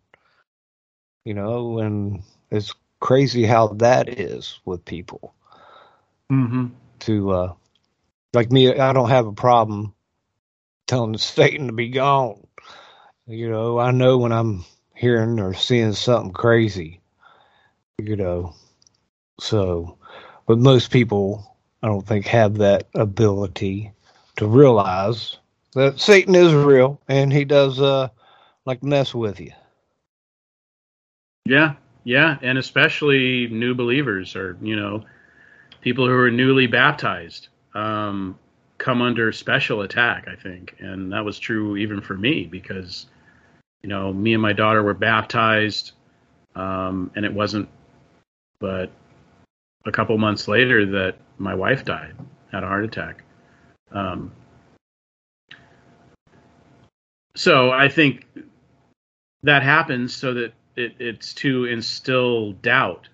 [1.24, 5.34] You know, and it's crazy how that is with people.
[6.30, 6.66] Mm-hmm.
[7.00, 7.52] To uh,
[8.32, 9.94] like me, I don't have a problem
[10.86, 12.46] telling Satan to be gone.
[13.26, 17.00] You know, I know when I'm hearing or seeing something crazy.
[17.98, 18.54] You know,
[19.40, 19.98] so,
[20.46, 23.92] but most people, I don't think, have that ability
[24.36, 25.36] to realize
[25.74, 28.08] that Satan is real and he does uh
[28.64, 29.52] like mess with you.
[31.44, 31.74] Yeah,
[32.08, 35.04] yeah, and especially new believers or you know
[35.82, 38.38] people who are newly baptized um,
[38.78, 40.26] come under special attack.
[40.26, 43.08] I think, and that was true even for me because
[43.82, 45.92] you know me and my daughter were baptized,
[46.54, 47.68] um, and it wasn't
[48.58, 48.90] but
[49.84, 52.16] a couple months later that my wife died,
[52.50, 53.22] had a heart attack.
[53.92, 54.32] Um,
[57.34, 58.24] so I think
[59.42, 63.08] that happens so that it, it's to instill doubt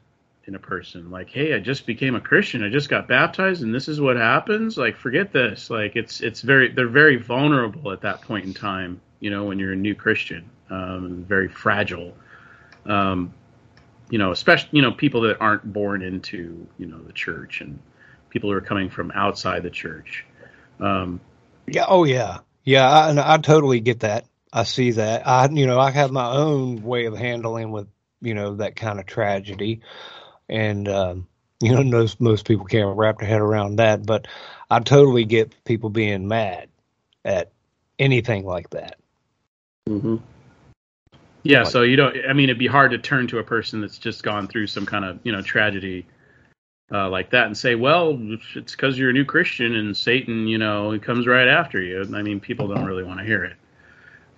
[0.47, 3.75] in a person like hey i just became a christian i just got baptized and
[3.75, 8.03] this is what happens like forget this like it's it's very they're very vulnerable at
[8.03, 12.15] that point in time you know when you're a new christian um, very fragile
[12.87, 13.33] um,
[14.11, 17.79] you know especially you know people that aren't born into you know the church and
[18.31, 20.27] people who are coming from outside the church
[20.81, 21.21] um,
[21.67, 21.87] Yeah.
[21.89, 22.41] Oh, yeah.
[22.65, 22.89] Yeah.
[22.89, 24.27] I, I totally get that.
[24.55, 25.27] I see that.
[25.27, 27.89] I, you know, I have my own way of handling with,
[28.21, 29.81] you know, that kind of tragedy.
[30.49, 31.27] And, um,
[31.61, 34.07] you know, most, most people can't wrap their head around that.
[34.07, 34.29] But
[34.71, 36.69] I totally get people being mad
[37.25, 37.51] at
[37.99, 38.97] anything like that.
[39.89, 40.17] Mm-hmm.
[41.43, 42.17] Yeah, Like- so you don't.
[42.29, 44.87] I mean, it'd be hard to turn to a person that's just gone through some
[44.87, 46.07] kind of you know tragedy
[46.91, 48.19] uh, like that and say, "Well,
[48.57, 52.01] it's because you're a new Christian and Satan, you know, he comes right after you."
[52.15, 53.57] I mean, people don't really want to hear it,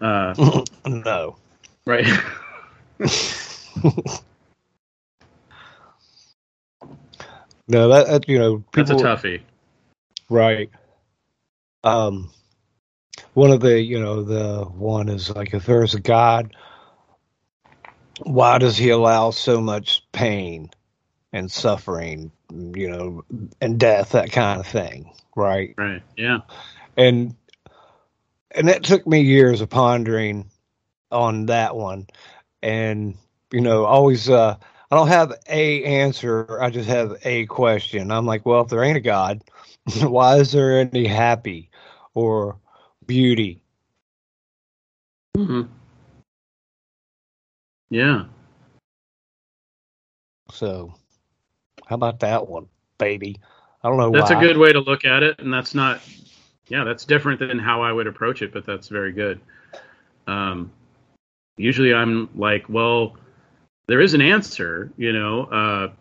[0.01, 1.36] uh, no.
[1.86, 2.07] right?
[7.68, 9.40] No, that, that you know, That's a people- toughie.
[10.28, 10.70] Right.
[11.84, 12.30] Um,
[13.34, 16.55] one of the, you know, the one is like if there's a God,
[18.22, 20.70] why does he allow so much pain
[21.32, 23.24] and suffering, you know,
[23.61, 25.74] and death, that kind of thing, right?
[25.76, 26.03] Right.
[26.16, 26.38] Yeah.
[26.97, 27.36] And
[28.57, 30.50] and it took me years of pondering
[31.12, 32.07] on that one,
[32.62, 33.16] and
[33.52, 34.57] you know, always uh,
[34.90, 36.61] I don't have a answer.
[36.61, 38.11] I just have a question.
[38.11, 39.42] I'm like, well, if there ain't a God,
[40.00, 41.70] why is there any happy
[42.14, 42.59] or
[43.07, 43.61] beauty?
[45.36, 45.62] hmm
[47.90, 48.24] Yeah.
[50.50, 50.94] So,
[51.86, 53.40] how about that one, baby?
[53.82, 54.38] I don't know That's why.
[54.38, 56.00] a good way to look at it, and that's not.
[56.68, 59.40] Yeah, that's different than how I would approach it, but that's very good.
[60.26, 60.70] Um,
[61.56, 63.16] usually, I'm like, well,
[63.86, 65.44] there is an answer, you know.
[65.44, 65.92] Uh,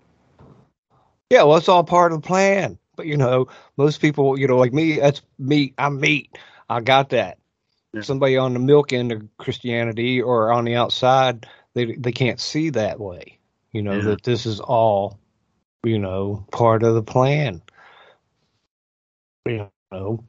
[1.30, 2.78] Yeah, well, it's all part of the plan.
[2.96, 3.48] But you know,
[3.78, 5.74] most people, you know, like me, that's meat.
[5.78, 6.38] I'm meat.
[6.70, 7.38] I got that.
[7.94, 8.02] Yeah.
[8.02, 12.70] Somebody on the milk end of Christianity or on the outside, they they can't see
[12.72, 13.38] that way.
[13.72, 14.04] You know Yeah.
[14.04, 15.20] that this is all,
[15.84, 17.62] you know, part of the plan.
[19.46, 20.24] You know,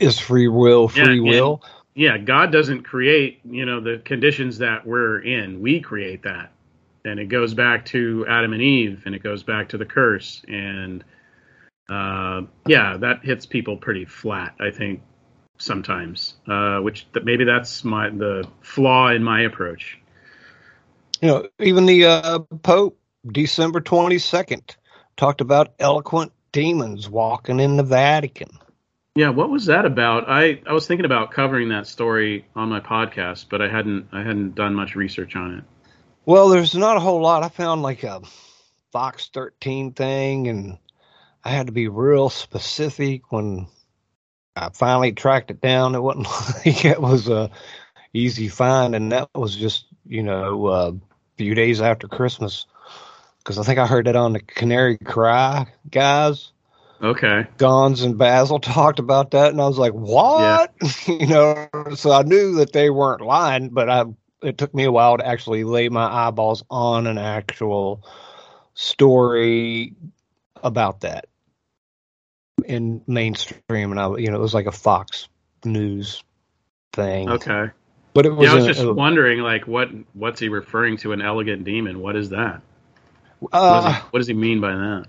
[0.00, 1.62] is free will Yeah, free and- will?
[1.94, 5.60] yeah, God doesn't create, you know, the conditions that we're in.
[5.60, 6.52] We create that.
[7.04, 10.42] And it goes back to Adam and Eve and it goes back to the curse.
[10.48, 11.04] And
[11.88, 15.02] uh, yeah, that hits people pretty flat, I think,
[15.58, 16.34] sometimes.
[16.48, 19.98] Uh, which th- maybe that's my the flaw in my approach.
[21.20, 22.98] You know, even the uh, Pope,
[23.30, 24.74] December 22nd,
[25.16, 28.48] talked about eloquent demons walking in the Vatican.
[29.16, 30.28] Yeah, what was that about?
[30.28, 34.24] I, I was thinking about covering that story on my podcast, but I hadn't I
[34.24, 35.64] hadn't done much research on it.
[36.26, 37.44] Well, there's not a whole lot.
[37.44, 38.22] I found like a
[38.90, 40.78] Fox 13 thing, and
[41.44, 43.68] I had to be real specific when
[44.56, 45.94] I finally tracked it down.
[45.94, 46.26] It wasn't
[46.66, 47.52] like it was a
[48.12, 52.66] easy find, and that was just you know uh, a few days after Christmas
[53.38, 56.50] because I think I heard it on the Canary Cry guys.
[57.04, 57.46] Okay.
[57.58, 60.72] Gonz and Basil talked about that, and I was like, "What?"
[61.06, 64.04] you know, so I knew that they weren't lying, but I
[64.42, 68.04] it took me a while to actually lay my eyeballs on an actual
[68.74, 69.94] story
[70.62, 71.26] about that
[72.66, 75.28] in mainstream, and I, you know, it was like a Fox
[75.64, 76.22] News
[76.92, 77.28] thing.
[77.28, 77.70] Okay.
[78.14, 80.96] but it was, Yeah, I was a- just a- wondering, like, what what's he referring
[80.98, 81.12] to?
[81.12, 82.00] An elegant demon?
[82.00, 82.62] What is that?
[83.40, 85.04] What, does uh, he, what does he mean by that?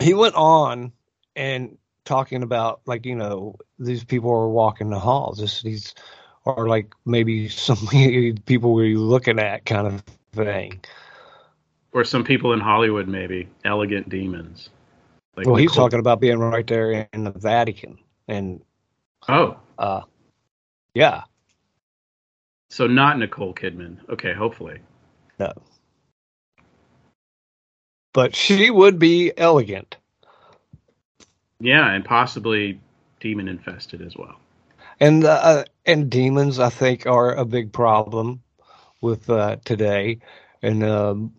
[0.00, 0.92] He went on
[1.36, 5.38] and talking about like you know these people are walking the halls.
[5.38, 5.94] This these
[6.46, 7.76] are like maybe some
[8.46, 10.80] people were you looking at kind of thing.
[11.92, 13.48] Or some people in Hollywood, maybe.
[13.64, 14.70] Elegant demons.
[15.36, 17.98] Like well he's Nicole- talking about being right there in the vatican.
[18.26, 18.62] And
[19.28, 20.02] Oh, uh
[20.94, 21.22] yeah.
[22.70, 23.98] So not Nicole Kidman.
[24.10, 24.78] Okay, hopefully.
[25.38, 25.52] no
[28.18, 29.98] but she would be elegant
[31.60, 32.80] Yeah, and possibly
[33.20, 34.40] demon infested as well.
[35.00, 38.42] and uh, and demons i think are a big problem
[39.00, 40.18] with uh, today
[40.62, 41.32] and um,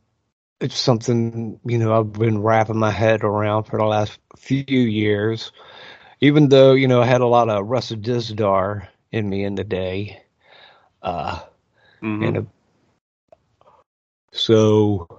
[0.62, 5.52] it's something you know i've been wrapping my head around for the last few years
[6.22, 9.64] even though you know i had a lot of Russell Dizdar in me in the
[9.66, 10.22] day
[11.02, 11.40] uh
[12.02, 12.36] Mhm.
[12.36, 12.44] and uh,
[14.32, 15.19] so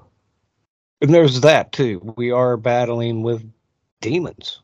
[1.00, 2.14] and there's that too.
[2.16, 3.44] We are battling with
[4.00, 4.60] demons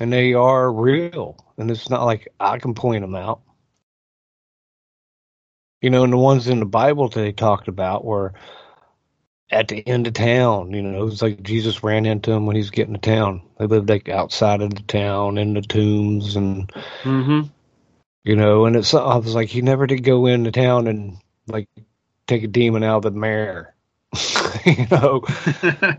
[0.00, 3.40] and they are real and it's not like i can point them out.
[5.82, 8.32] You know and the ones in the bible that they talked about were
[9.50, 12.56] at the end of town you know it was like jesus ran into them when
[12.56, 13.42] he was getting to town.
[13.58, 16.70] They lived like outside of the town in the tombs and
[17.04, 17.50] Mhm.
[18.24, 21.68] you know and it's i was like he never did go into town and like
[22.26, 23.74] take a demon out of the mayor
[24.66, 25.98] you know i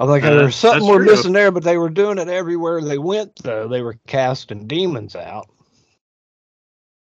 [0.00, 1.00] was like Uh, there's something we're true.
[1.00, 5.16] missing there but they were doing it everywhere they went though they were casting demons
[5.16, 5.48] out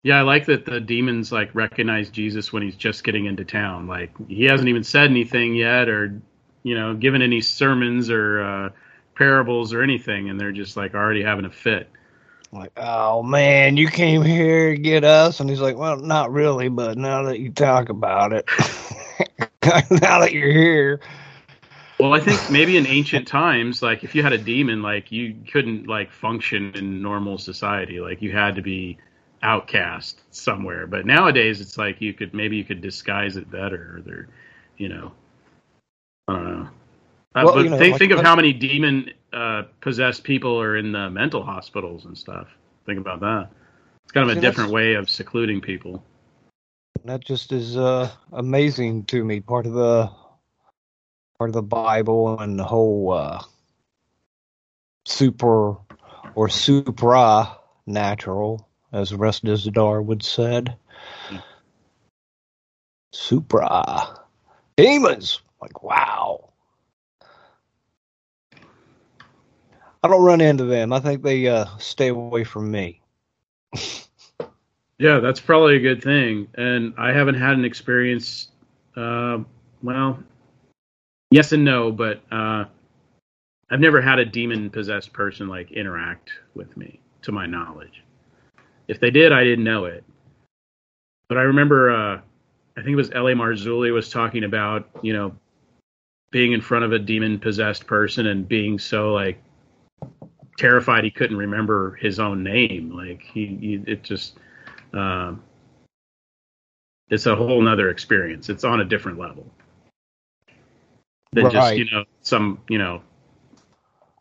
[0.02, 3.86] Yeah, I like that the demons like recognize Jesus when he's just getting into town.
[3.86, 6.20] Like he hasn't even said anything yet, or
[6.62, 8.70] you know, given any sermons or uh,
[9.16, 11.90] parables or anything, and they're just like already having a fit.
[12.52, 16.68] Like oh man you came here to get us and he's like well not really
[16.68, 18.48] but now that you talk about it
[19.90, 21.00] now that you're here
[22.00, 25.34] Well, I think maybe in ancient times, like if you had a demon, like you
[25.50, 27.98] couldn't like function in normal society.
[27.98, 28.98] Like you had to be
[29.42, 30.86] outcast somewhere.
[30.86, 33.96] But nowadays, it's like you could maybe you could disguise it better.
[33.96, 34.28] Or they're,
[34.76, 35.12] you know,
[36.28, 36.68] I don't know.
[37.34, 40.60] Uh, Well, but you know, think like- think of how many demon uh, possessed people
[40.60, 42.48] are in the mental hospitals and stuff.
[42.86, 43.50] Think about that.
[44.04, 46.02] It's kind of See, a different way of secluding people.
[47.04, 50.10] that just is uh amazing to me part of the
[51.38, 53.40] part of the bible and the whole uh
[55.06, 55.76] super
[56.34, 57.56] or supra
[57.86, 60.76] natural as Russ Dizdar would said
[63.12, 64.18] supra
[64.76, 66.50] demons like wow
[70.02, 73.00] i don't run into them i think they uh stay away from me
[74.98, 76.48] Yeah, that's probably a good thing.
[76.54, 78.48] And I haven't had an experience.
[78.96, 79.38] Uh,
[79.80, 80.18] well,
[81.30, 82.64] yes and no, but uh,
[83.70, 88.02] I've never had a demon possessed person like interact with me, to my knowledge.
[88.88, 90.02] If they did, I didn't know it.
[91.28, 92.20] But I remember, uh,
[92.76, 93.34] I think it was L.A.
[93.34, 95.32] Marzulli was talking about, you know,
[96.30, 99.40] being in front of a demon possessed person and being so like
[100.58, 102.94] terrified he couldn't remember his own name.
[102.94, 104.36] Like he, he it just
[104.92, 105.42] um,
[107.08, 108.48] it's a whole nother experience.
[108.48, 109.46] It's on a different level
[111.32, 113.00] than just you know some you know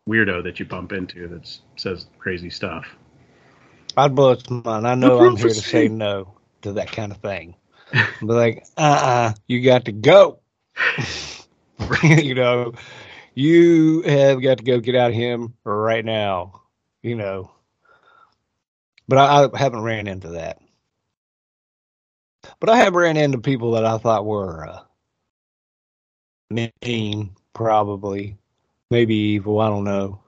[0.08, 2.86] weirdo that you bump into that says crazy stuff.
[3.96, 4.86] I'd blow its mind.
[4.86, 7.56] I know I'm here to say no to that kind of thing.
[7.92, 10.40] But like, uh uh you got to go.
[12.02, 12.72] you know,
[13.38, 16.62] you have got to go get out of him right now.
[17.02, 17.52] You know.
[19.06, 20.58] But I, I haven't ran into that.
[22.60, 24.80] But I have ran into people that I thought were uh,
[26.50, 28.36] mean, probably,
[28.90, 29.60] maybe evil.
[29.60, 30.20] I don't know.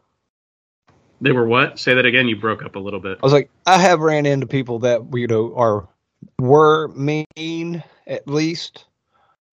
[1.21, 1.79] They were what?
[1.79, 2.29] Say that again.
[2.29, 3.19] You broke up a little bit.
[3.23, 5.89] I was like, I have ran into people that you know are
[6.39, 8.87] were mean at least,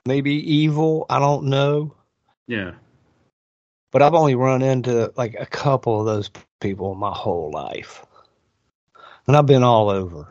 [0.06, 1.08] maybe evil.
[1.10, 1.94] I don't know,
[2.48, 2.74] Yeah.
[3.92, 6.30] But I've only run into like a couple of those
[6.60, 8.06] people my whole life,
[9.28, 10.28] and I've been all over,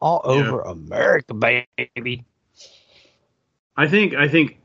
[0.00, 0.34] all Yeah.
[0.34, 2.24] over America, baby.
[3.76, 4.58] I think I think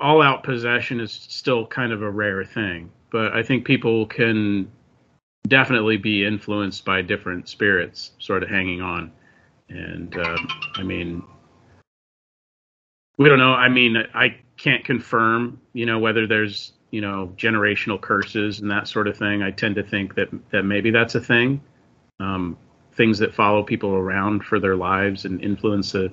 [0.00, 4.70] all out possession is still kind of a rare thing, but I think people can
[5.48, 9.12] definitely be influenced by different spirits sort of hanging on.
[9.68, 11.22] And um, I mean,
[13.18, 13.54] we don't know.
[13.54, 18.88] I mean, I can't confirm, you know, whether there's, you know, generational curses and that
[18.88, 19.42] sort of thing.
[19.42, 21.60] I tend to think that that maybe that's a thing.
[22.20, 22.56] Um,
[22.94, 26.12] things that follow people around for their lives and influence the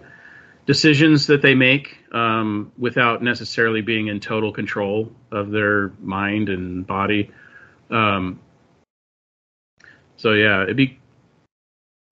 [0.65, 6.85] decisions that they make um, without necessarily being in total control of their mind and
[6.85, 7.31] body.
[7.89, 8.39] Um,
[10.17, 10.99] so yeah, it'd be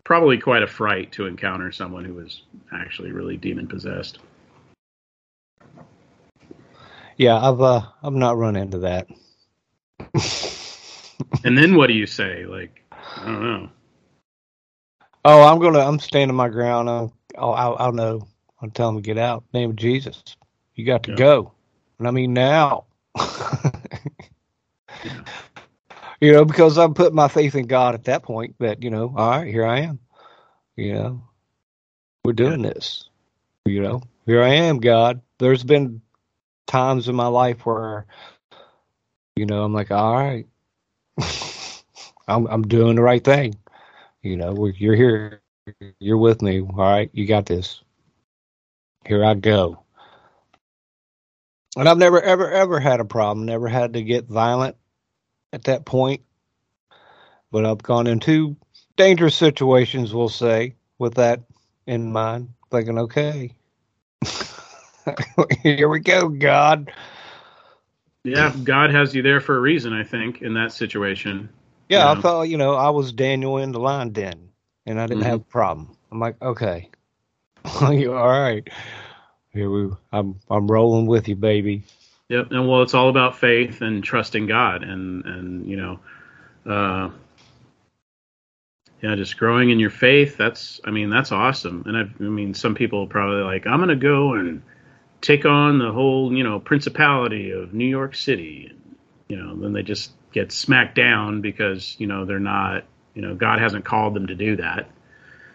[0.03, 2.41] probably quite a fright to encounter someone who was
[2.73, 4.19] actually really demon possessed.
[7.21, 9.07] Yeah, I've uh, I've not run into that.
[11.43, 12.45] And then what do you say?
[12.45, 13.69] Like, I don't know.
[15.23, 15.79] Oh, I'm gonna.
[15.79, 16.89] I'm standing my ground.
[16.89, 17.13] I'll.
[17.37, 18.27] I'll, I'll, know.
[18.59, 19.43] I'll tell them to get out.
[19.53, 20.23] Name of Jesus.
[20.75, 21.17] You got to Yeah.
[21.17, 21.53] go.
[21.99, 22.85] And I mean now.
[26.21, 28.55] You know, because I put my faith in God at that point.
[28.59, 29.99] That you know, all right, here I am.
[30.75, 31.23] You know,
[32.23, 33.05] we're doing this.
[33.65, 35.21] You know, here I am, God.
[35.39, 36.01] There's been
[36.67, 38.05] times in my life where,
[39.35, 40.47] you know, I'm like, all right,
[42.27, 43.55] I'm I'm doing the right thing.
[44.23, 45.41] You know, you're here,
[45.99, 46.61] you're with me.
[46.61, 47.81] All right, you got this.
[49.07, 49.83] Here I go.
[51.77, 53.45] And I've never, ever, ever had a problem.
[53.45, 54.75] Never had to get violent
[55.53, 56.21] at that point.
[57.51, 58.57] But I've gone into
[58.97, 61.41] dangerous situations, we'll say, with that
[61.87, 63.53] in mind, thinking, okay,
[65.63, 66.91] here we go, God.
[68.23, 69.93] Yeah, God has you there for a reason.
[69.93, 71.49] I think in that situation.
[71.89, 72.11] Yeah.
[72.11, 74.49] I thought, you know, I was Daniel in the lion den,
[74.85, 75.27] and I didn't Mhm.
[75.27, 75.97] have a problem.
[76.11, 76.89] I'm like, okay,
[77.81, 78.67] all right,
[79.53, 81.83] here we, I'm, I'm rolling with you, baby.
[82.29, 82.51] Yep.
[82.51, 85.99] And well, it's all about faith and trusting God, and and you know,
[86.65, 87.09] uh,
[89.01, 90.37] yeah, just growing in your faith.
[90.37, 91.83] That's, I mean, that's awesome.
[91.87, 94.61] And I, I mean, some people are probably like, I'm gonna go and
[95.21, 98.73] take on the whole, you know, principality of New York City.
[99.27, 103.35] You know, then they just get smacked down because you know they're not, you know,
[103.35, 104.89] God hasn't called them to do that.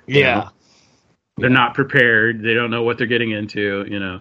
[0.06, 0.48] Yeah,
[1.36, 2.42] They're not prepared.
[2.42, 3.84] They don't know what they're getting into.
[3.88, 4.20] You know.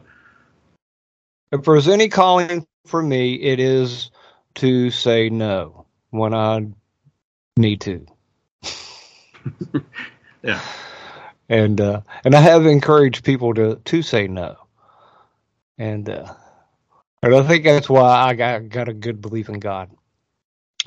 [1.52, 4.12] if there's any calling for me, it is
[4.56, 6.66] to say no when I
[7.58, 8.06] need to.
[10.46, 10.62] Yeah.
[11.50, 14.56] and uh, and I have encouraged people to to say no,
[15.78, 16.34] and uh,
[17.24, 19.90] I think that's why I got got a good belief in God.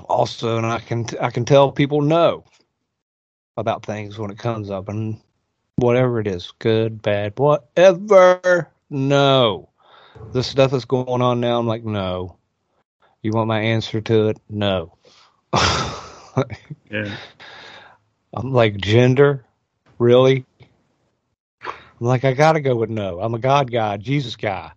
[0.09, 2.45] Also, and I can I can tell people no
[3.57, 5.21] about things when it comes up, and
[5.77, 8.69] whatever it is, good, bad, whatever.
[8.91, 9.69] No,
[10.33, 12.37] the stuff that's going on now, I'm like, no.
[13.23, 14.39] You want my answer to it?
[14.49, 14.97] No.
[16.91, 17.17] Yeah.
[18.33, 19.45] I'm like gender,
[19.99, 20.45] really?
[21.65, 23.21] I'm like I gotta go with no.
[23.21, 24.71] I'm a God guy, Jesus guy.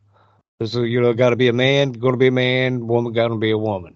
[0.65, 3.29] So you know, got to be a man, going to be a man, woman, got
[3.29, 3.95] to be a woman,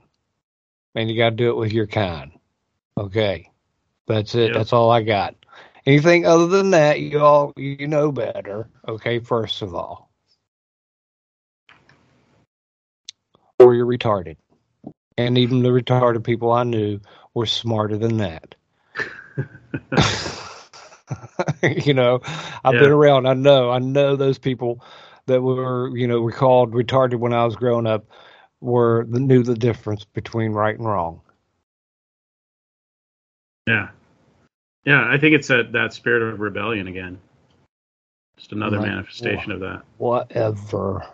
[0.96, 2.32] and you got to do it with your kind.
[2.98, 3.50] Okay,
[4.08, 4.54] that's it.
[4.54, 4.54] Yep.
[4.54, 5.36] That's all I got.
[5.86, 8.70] Anything other than that, you all you know better.
[8.88, 10.10] Okay, first of all,
[13.60, 14.38] or you're retarded,
[15.18, 17.00] and even the retarded people I knew
[17.34, 18.56] were smarter than that.
[21.64, 22.22] you know,
[22.64, 22.80] I've Yeah.
[22.80, 23.28] been around.
[23.28, 23.72] I know.
[23.72, 24.84] I know those people
[25.28, 28.06] that were, you know, were called retarded when I was growing up
[28.62, 31.22] were knew the difference between right and wrong.
[33.68, 33.90] Yeah.
[34.86, 37.20] Yeah, I think it's that that spirit of rebellion again.
[38.38, 38.90] Just another Right.
[38.90, 39.84] manifestation of that.
[39.98, 41.06] Whatever.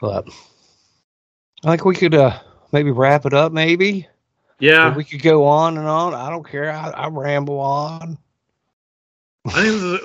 [0.00, 0.28] But
[1.64, 2.38] I think we could uh
[2.72, 3.52] maybe wrap it up.
[3.52, 4.06] Maybe
[4.60, 6.14] Yeah, we could go on and on.
[6.14, 6.70] I don't care.
[6.70, 8.18] I, I ramble on.
[9.46, 10.00] I think this is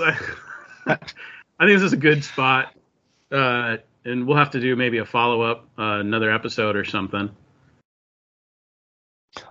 [1.62, 2.74] I think this is a good spot,
[3.32, 7.30] uh, and we'll have to do maybe a follow up, uh, another episode or something.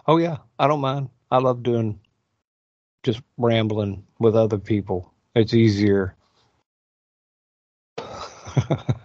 [0.08, 1.10] Oh yeah, I don't mind.
[1.30, 2.00] I love doing
[3.04, 5.14] just rambling with other people.
[5.36, 6.16] It's easier.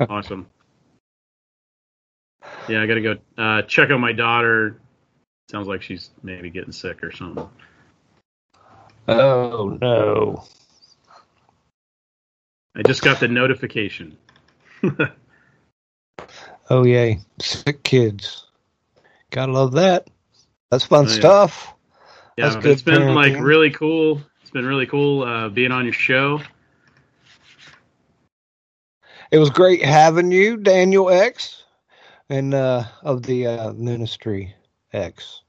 [0.10, 0.48] Awesome.
[2.68, 4.82] Yeah, I got to go uh, check on my daughter.
[5.52, 7.48] Sounds like she's maybe getting sick or something.
[9.07, 10.44] oh no.
[12.76, 14.18] I just got the notification.
[16.69, 17.19] Oh yay.
[17.39, 18.47] Sick kids.
[19.30, 20.07] Gotta love that.
[20.72, 21.14] That's fun Oh, yeah.
[21.15, 21.73] stuff.
[22.38, 24.19] Yeah, That's it's been like really cool.
[24.41, 26.41] It's been really cool uh, being on your show.
[29.31, 31.64] It was great having you, Daniel X,
[32.30, 34.53] and uh, of the uh, Ministry
[34.91, 35.41] X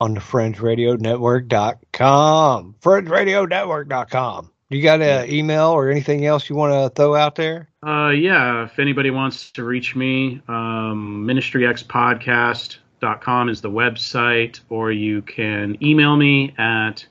[0.00, 2.74] on the FringeRadioNetwork.com.
[2.82, 4.50] FringeRadioNetwork.com.
[4.70, 7.68] You got an email or anything else you want to throw out there?
[7.86, 15.20] Uh, yeah, if anybody wants to reach me, um, ministryxpodcast.com is the website, or you
[15.20, 17.06] can email me at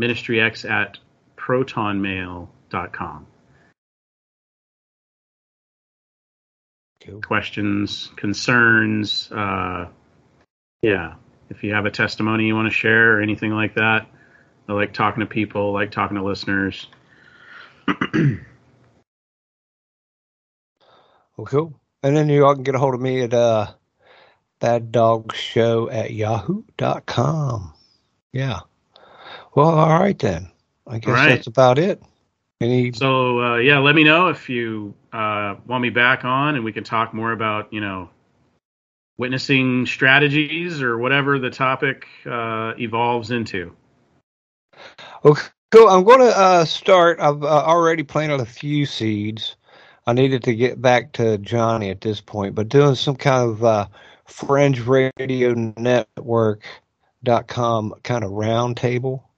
[0.00, 0.96] ministryx at
[1.36, 3.26] protonmail.com.
[7.04, 7.20] Cool.
[7.20, 9.88] Questions, concerns, uh,
[10.82, 11.14] yeah.
[11.48, 14.08] If you have a testimony you want to share or anything like that,
[14.68, 16.86] I like talking to people, like talking to listeners.
[21.36, 21.80] Well, cool.
[22.02, 23.66] And then you all can get a hold of me at uh,
[24.58, 27.74] Bad Dog Show at yahoo.com.
[28.32, 28.60] Yeah.
[29.54, 30.50] Well, all right then.
[30.86, 31.28] I guess right.
[31.28, 32.02] that's about it.
[32.60, 36.64] Any So uh, yeah, let me know if you uh, want me back on, and
[36.64, 38.08] we can talk more about you know
[39.18, 43.74] witnessing strategies or whatever the topic uh, evolves into.
[45.24, 45.88] Okay, cool.
[45.88, 47.18] I'm going to uh, start.
[47.20, 49.56] I've uh, already planted a few seeds.
[50.06, 53.64] I needed to get back to Johnny at this point, but doing some kind of
[53.64, 53.86] uh,
[54.24, 56.64] Fringe Radio Network.com
[58.04, 59.28] kind of round table.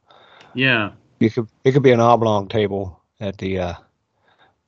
[0.55, 3.75] Yeah, You could it could be an oblong table at the uh,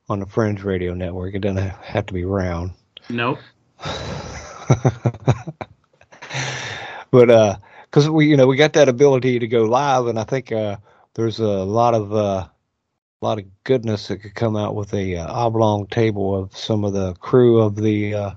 [0.09, 1.34] on the Fringe Radio Network.
[1.34, 2.72] It doesn't have to be round.
[3.09, 3.38] nope.
[7.10, 7.56] but uh
[7.90, 10.76] because we you know we got that ability to go live and i think uh
[11.14, 12.46] there's a lot of uh
[13.22, 16.84] a lot of goodness that could come out with a uh, oblong table of some
[16.84, 18.30] of the crew of the uh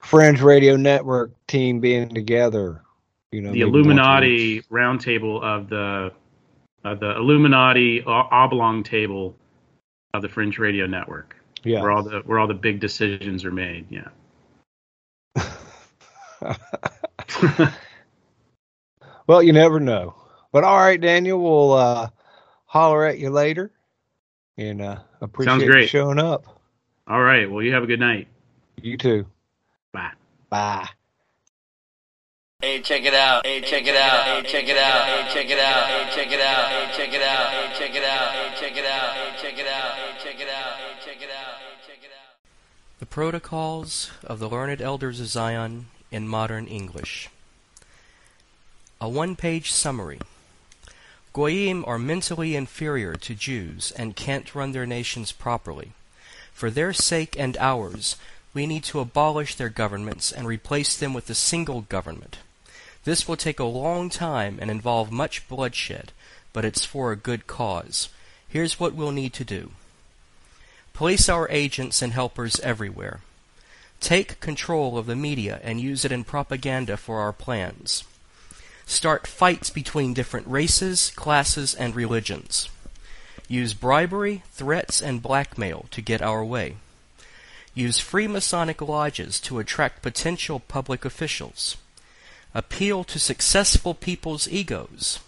[0.00, 2.82] fringe radio network team being together
[3.32, 6.12] you know The maybe once a Illuminati roundtable of the
[6.84, 9.36] uh, the Illuminati oblong table
[10.14, 13.50] of the Fringe Radio Network, yeah where all the where all the big decisions are
[13.50, 13.86] made.
[13.90, 14.08] Yeah.
[19.26, 20.14] well you never know
[20.52, 22.08] but all right daniel we'll uh
[22.66, 23.70] holler at you later
[24.56, 25.88] and uh appreciate you great.
[25.88, 26.46] showing up
[27.08, 27.50] all right.
[27.50, 28.28] Well, you have a good night.
[28.80, 29.26] you too
[29.92, 30.12] Bye.
[30.48, 30.88] bye
[32.60, 33.44] Hey, check it out.
[33.44, 34.24] Hey, check it out.
[34.24, 35.04] Hey, check it out.
[35.04, 35.88] Hey, check it out.
[35.88, 36.68] Hey, check it out.
[36.68, 37.50] Hey, check it out.
[37.50, 38.32] Hey, check it out.
[38.32, 39.14] Hey, check it out.
[39.14, 39.94] Hey, check it out.
[39.96, 40.74] Hey, check it out.
[40.76, 41.54] Hey, check it out.
[41.58, 42.34] Hey, check it out.
[43.00, 47.28] The Protocols of the Learned Elders of Zion in Modern English.
[49.02, 50.20] A one page summary.
[51.32, 55.90] Goyim are mentally inferior to Jews and can't run their nations properly.
[56.52, 58.14] For their sake and ours,
[58.54, 62.38] we need to abolish their governments and replace them with a single government.
[63.02, 66.12] This will take a long time and involve much bloodshed,
[66.52, 68.08] but it's for a good cause.
[68.48, 69.72] Here's what we'll need to do.
[70.92, 73.18] Place our agents and helpers everywhere.
[73.98, 78.04] Take control of the media and use it in propaganda for our plans.
[78.92, 82.68] Start fights between different races, classes, and religions.
[83.48, 86.76] Use bribery, threats, and blackmail to get our way.
[87.74, 91.78] Use Freemasonic lodges to attract potential public officials.
[92.54, 95.20] Appeal to successful people's egos.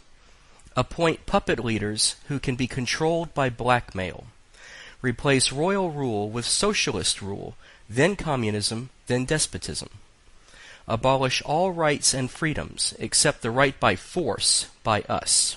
[0.77, 4.27] Appoint puppet leaders who can be controlled by blackmail.
[5.01, 7.57] Replace royal rule with socialist rule,
[7.89, 9.89] then communism, then despotism.
[10.87, 15.57] Abolish all rights and freedoms except the right by force by us.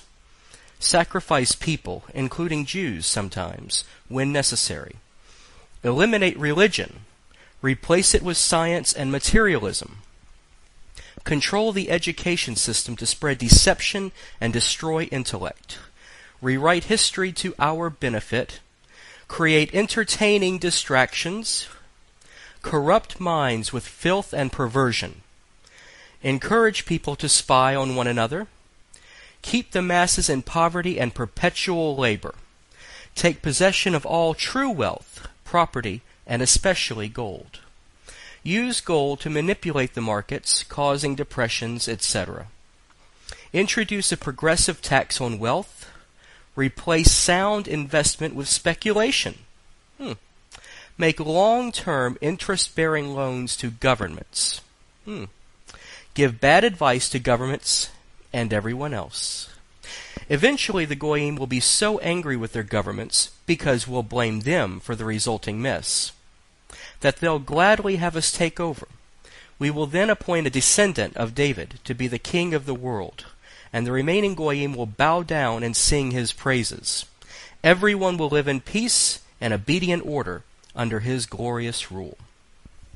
[0.80, 4.96] Sacrifice people, including Jews sometimes, when necessary.
[5.82, 7.00] Eliminate religion.
[7.60, 9.98] Replace it with science and materialism.
[11.24, 15.78] Control the education system to spread deception and destroy intellect.
[16.40, 18.60] Rewrite history to our benefit.
[19.26, 21.68] Create entertaining distractions.
[22.68, 25.22] Corrupt minds with filth and perversion.
[26.22, 28.46] encourage people to spy on one another,
[29.40, 32.34] keep the masses in poverty and perpetual labor,
[33.14, 37.60] take possession of all true wealth, property, and especially gold.
[38.42, 42.48] Use gold to manipulate the markets, causing depressions, etc.
[43.54, 45.90] Introduce a progressive tax on wealth.
[46.54, 49.38] Replace sound investment with speculation.
[49.96, 50.12] Hmm.
[50.98, 54.60] Make long term interest bearing loans to governments.
[55.04, 55.26] Hmm.
[56.14, 57.90] Give bad advice to governments
[58.32, 59.48] and everyone else.
[60.28, 64.96] Eventually, the Goyim will be so angry with their governments, because we'll blame them for
[64.96, 66.12] the resulting mess,
[67.00, 68.88] that they'll gladly have us take over.
[69.58, 73.24] We will then appoint a descendant of David to be the king of the world,
[73.72, 77.06] and the remaining Goyim will bow down and sing his praises.
[77.64, 80.42] Everyone will live in peace and obedient order
[80.78, 82.16] under his glorious rule.